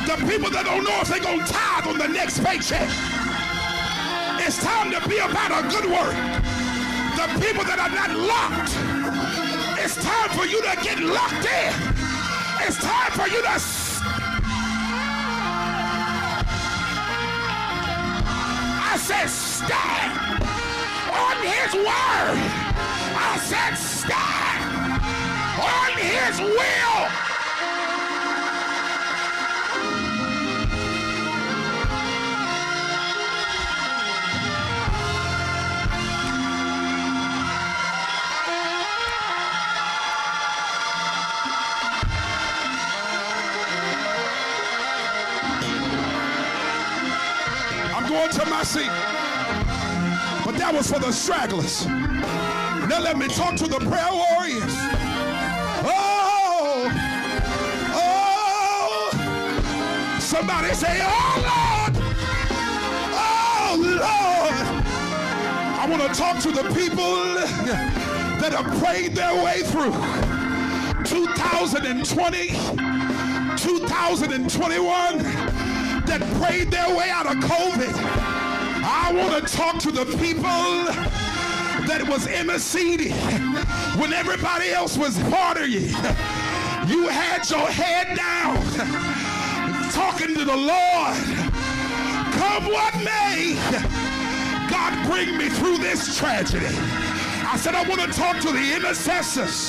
The 0.07 0.17
people 0.31 0.51
that 0.51 0.65
don't 0.65 0.85
know 0.85 1.01
if 1.01 1.09
they're 1.09 1.21
going 1.21 1.41
to 1.41 1.47
tithe 1.47 1.87
on 1.89 1.99
the 1.99 2.09
next 2.09 2.45
paycheck. 2.45 2.89
It's 4.41 4.63
time 4.63 4.91
to 4.93 5.01
be 5.09 5.19
about 5.19 5.51
a 5.51 5.69
good 5.69 5.87
work. 5.91 6.15
The 7.19 7.27
people 7.43 7.65
that 7.65 7.79
are 7.83 7.93
not 7.93 8.11
locked. 8.15 8.73
It's 9.83 9.97
time 9.97 10.31
for 10.31 10.47
you 10.47 10.63
to 10.63 10.75
get 10.83 11.01
locked 11.01 11.45
in. 11.45 11.73
It's 12.67 12.79
time 12.79 13.13
for 13.13 13.29
you 13.29 13.43
to 13.43 13.59
said 19.05 19.29
stand 19.29 20.43
on 21.13 21.37
his 21.45 21.75
word. 21.75 22.39
I 23.15 23.37
said 23.39 23.75
stand 23.75 25.03
on 25.61 25.93
his 25.99 26.41
will. 26.41 27.34
To 48.33 48.47
my 48.47 48.63
seat. 48.65 48.89
But 50.45 50.57
that 50.57 50.73
was 50.75 50.91
for 50.91 50.99
the 50.99 51.13
stragglers. 51.13 51.87
Now 51.87 52.99
let 53.01 53.19
me 53.19 53.29
talk 53.29 53.55
to 53.57 53.69
the 53.69 53.79
prayer 53.79 54.11
warriors. 54.11 54.75
Oh, 55.85 56.91
oh. 57.95 59.11
Somebody 60.19 60.75
say, 60.75 61.01
oh 61.03 61.37
Lord. 61.45 61.97
Oh 63.15 63.77
Lord. 63.79 64.57
I 65.79 65.87
want 65.89 66.03
to 66.03 66.09
talk 66.19 66.41
to 66.43 66.51
the 66.51 66.65
people 66.75 67.35
that 68.41 68.53
have 68.53 68.67
prayed 68.83 69.15
their 69.15 69.35
way 69.45 69.63
through 69.65 69.93
2020, 71.05 72.49
2021, 73.59 75.44
that 76.07 76.21
prayed 76.41 76.71
their 76.71 76.95
way 76.97 77.11
out 77.11 77.27
of 77.27 77.37
COVID. 77.43 77.93
I 78.87 79.13
want 79.13 79.47
to 79.47 79.57
talk 79.57 79.79
to 79.81 79.91
the 79.91 80.05
people 80.19 80.43
that 81.87 82.05
was 82.09 82.27
interceding 82.27 83.13
when 83.99 84.13
everybody 84.13 84.71
else 84.71 84.97
was 84.97 85.17
partying. 85.19 85.91
you. 85.91 86.95
You 86.97 87.09
had 87.09 87.49
your 87.49 87.67
head 87.67 88.17
down 88.17 88.57
talking 89.91 90.35
to 90.35 90.45
the 90.45 90.57
Lord. 90.57 91.17
Come 92.35 92.67
what 92.67 92.95
may, 92.97 93.55
God 94.69 95.07
bring 95.11 95.39
me 95.39 95.49
through 95.49 95.79
this 95.79 96.19
tragedy. 96.19 96.67
I 96.67 97.57
said, 97.57 97.75
I 97.75 97.89
want 97.89 98.01
to 98.01 98.09
talk 98.09 98.41
to 98.41 98.53
the 98.53 98.75
intercessors 98.75 99.69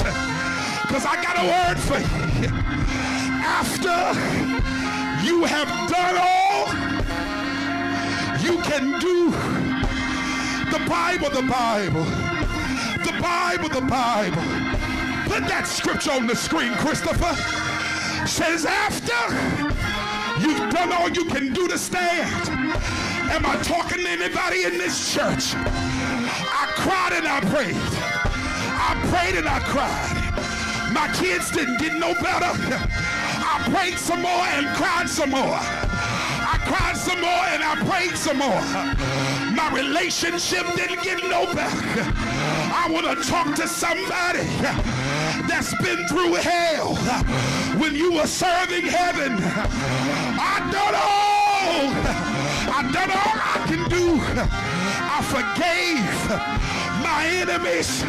because 0.82 1.06
I 1.06 1.16
got 1.22 1.38
a 1.38 1.46
word 1.48 1.80
for 1.80 2.00
you. 2.00 2.50
After 3.48 4.45
you 5.26 5.44
have 5.44 5.68
done 5.90 6.18
all 6.18 6.68
you 8.46 8.62
can 8.62 9.00
do 9.00 9.32
the 10.72 10.80
Bible, 10.90 11.30
the 11.30 11.42
Bible. 11.42 12.04
The 13.04 13.18
Bible, 13.22 13.70
the 13.70 13.82
Bible. 13.82 14.42
Put 15.26 15.48
that 15.48 15.66
scripture 15.68 16.12
on 16.12 16.28
the 16.28 16.36
screen, 16.36 16.74
Christopher. 16.74 17.34
Says 18.28 18.66
after 18.66 19.16
you've 20.42 20.70
done 20.74 20.92
all 20.92 21.10
you 21.10 21.26
can 21.26 21.54
do 21.54 21.68
to 21.68 21.78
stand. 21.78 22.50
Am 23.32 23.46
I 23.46 23.56
talking 23.64 24.04
to 24.04 24.10
anybody 24.10 24.64
in 24.64 24.78
this 24.78 25.14
church? 25.14 25.56
I 25.56 26.66
cried 26.76 27.14
and 27.14 27.28
I 27.28 27.40
prayed. 27.50 27.76
I 28.78 28.94
prayed 29.10 29.36
and 29.36 29.48
I 29.48 29.60
cried. 29.60 30.94
My 30.94 31.08
kids 31.16 31.52
didn't 31.52 31.80
get 31.80 31.94
no 31.94 32.14
better. 32.22 33.25
I 33.56 33.70
prayed 33.70 33.98
some 33.98 34.22
more 34.22 34.46
and 34.58 34.68
cried 34.76 35.08
some 35.08 35.30
more 35.30 35.60
I 36.56 36.58
cried 36.68 36.98
some 36.98 37.22
more 37.22 37.46
and 37.54 37.64
I 37.64 37.76
prayed 37.90 38.18
some 38.18 38.38
more. 38.38 38.62
My 39.56 39.72
relationship 39.74 40.66
didn't 40.76 41.04
get 41.04 41.24
no 41.24 41.46
better. 41.54 42.14
I 42.76 42.88
want 42.92 43.06
to 43.08 43.28
talk 43.28 43.56
to 43.56 43.68
somebody 43.68 44.46
that's 45.48 45.74
been 45.82 46.06
through 46.08 46.36
hell 46.36 46.96
when 47.80 47.96
you 47.96 48.14
were 48.14 48.28
serving 48.28 48.86
heaven. 48.86 49.34
I 49.40 50.56
done 50.72 50.96
all. 50.96 51.92
I 52.78 52.82
done 52.92 53.12
all 53.12 53.38
I 53.42 53.66
can 53.68 53.90
do. 53.90 54.20
I 55.16 55.20
forgave 55.34 56.22
my 57.04 57.26
enemies 57.42 58.04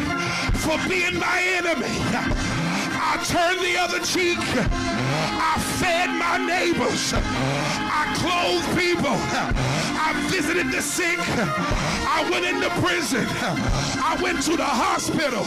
for 0.63 0.77
being 0.87 1.17
my 1.19 1.41
enemy. 1.41 2.66
I 3.09 3.23
turned 3.23 3.61
the 3.61 3.79
other 3.79 3.99
cheek. 4.03 4.37
I 4.37 5.55
fed 5.79 6.09
my 6.09 6.37
neighbors. 6.37 7.13
I 7.15 8.03
clothed 8.19 8.67
people. 8.77 9.15
I 9.15 10.11
visited 10.29 10.71
the 10.71 10.81
sick. 10.81 11.17
I 11.17 12.27
went 12.29 12.45
into 12.45 12.69
prison. 12.81 13.25
I 13.31 14.19
went 14.21 14.41
to 14.43 14.57
the 14.57 14.65
hospital. 14.65 15.45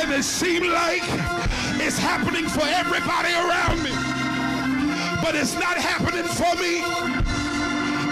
And 0.00 0.10
it 0.10 0.24
seemed 0.24 0.68
like 0.68 1.02
it's 1.84 1.98
happening 1.98 2.48
for 2.48 2.64
everybody 2.64 3.32
around 3.44 3.82
me. 3.84 3.92
But 5.22 5.34
it's 5.34 5.54
not 5.54 5.76
happening 5.76 6.24
for 6.24 6.56
me. 6.56 6.80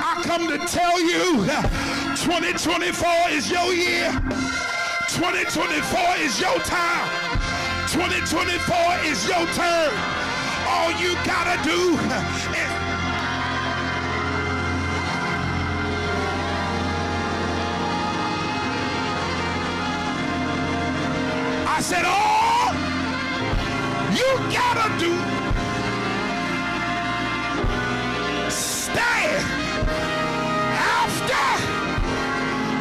I 0.05 0.21
come 0.25 0.47
to 0.49 0.59
tell 0.69 1.01
you 1.01 1.47
2024 2.21 3.31
is 3.31 3.51
your 3.51 3.73
year. 3.73 4.13
2024 5.09 6.17
is 6.21 6.39
your 6.39 6.59
time. 6.61 7.24
2024 7.89 8.77
is 9.05 9.29
your 9.29 9.47
turn. 9.53 9.93
All 10.67 10.91
you 10.93 11.15
gotta 11.27 11.63
do 11.63 11.99
is 11.99 12.75
I 21.67 21.81
said, 21.81 22.05
all 22.07 22.73
you 24.15 24.31
gotta 24.51 24.89
do 24.99 25.13
stand 28.51 29.45
after. 30.73 31.45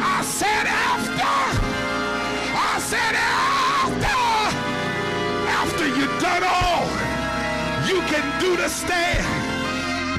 I 0.02 0.22
said 0.22 0.66
after. 0.66 1.34
I 2.56 2.78
said 2.78 3.14
after 3.14 3.73
you've 5.96 6.20
done 6.20 6.42
all 6.44 6.86
you 7.86 8.00
can 8.02 8.40
do 8.40 8.56
to 8.56 8.68
stand. 8.68 9.24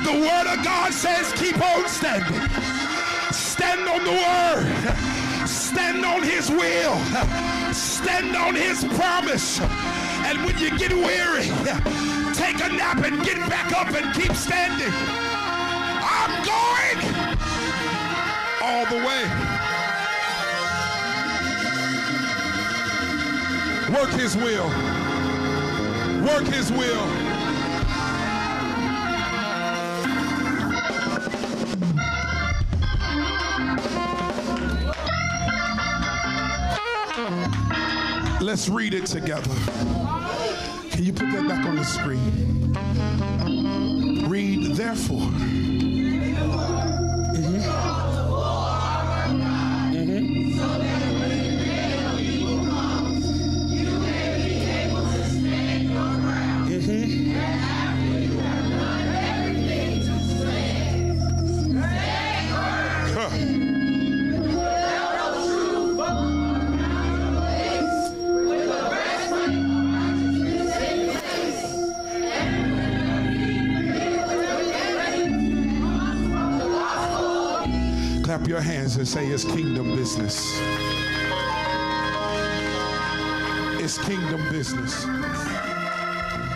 The 0.06 0.12
word 0.12 0.48
of 0.48 0.64
God 0.64 0.94
says 0.94 1.34
keep 1.34 1.60
on 1.60 1.88
standing. 1.90 2.42
Stand 3.34 3.88
on 3.90 4.04
the 4.04 4.12
word. 4.12 5.48
Stand 5.48 6.06
on 6.06 6.22
his 6.22 6.50
will. 6.50 6.96
Stand 7.74 8.36
on 8.36 8.56
his 8.56 8.84
promise. 8.96 9.60
And 10.28 10.46
when 10.46 10.58
you 10.60 10.78
get 10.78 10.94
weary, 10.94 11.50
take 12.36 12.62
a 12.64 12.70
nap 12.70 13.04
and 13.04 13.24
get 13.26 13.38
back 13.50 13.74
up 13.74 13.88
and 13.94 14.14
keep 14.14 14.34
standing. 14.34 14.94
I'm 16.04 16.34
going 16.46 17.00
all 18.62 18.86
the 18.86 19.06
way. 19.06 19.24
Work 23.92 24.10
his 24.20 24.36
will 24.38 24.95
work 26.26 26.44
his 26.46 26.72
will. 26.72 27.06
Let's 38.42 38.70
read 38.70 38.94
it 38.96 39.06
together. 39.06 39.54
Can 40.92 41.04
you 41.04 41.14
put 41.14 41.32
that 41.32 41.48
back 41.48 41.66
on 41.66 41.76
the 41.76 41.84
screen? 41.84 42.74
Read, 44.28 44.76
therefore. 44.76 45.32
And 79.06 79.12
say 79.12 79.28
it's 79.28 79.44
kingdom 79.44 79.96
business. 79.96 80.60
It's 83.80 84.04
kingdom 84.04 84.42
business. 84.50 85.06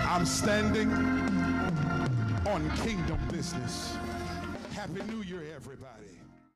I'm 0.09 0.25
standing 0.25 0.91
on 2.47 2.67
kingdom 2.77 3.19
business. 3.31 3.95
Happy 4.73 5.03
New 5.11 5.21
Year, 5.21 5.43
everybody. 5.55 6.19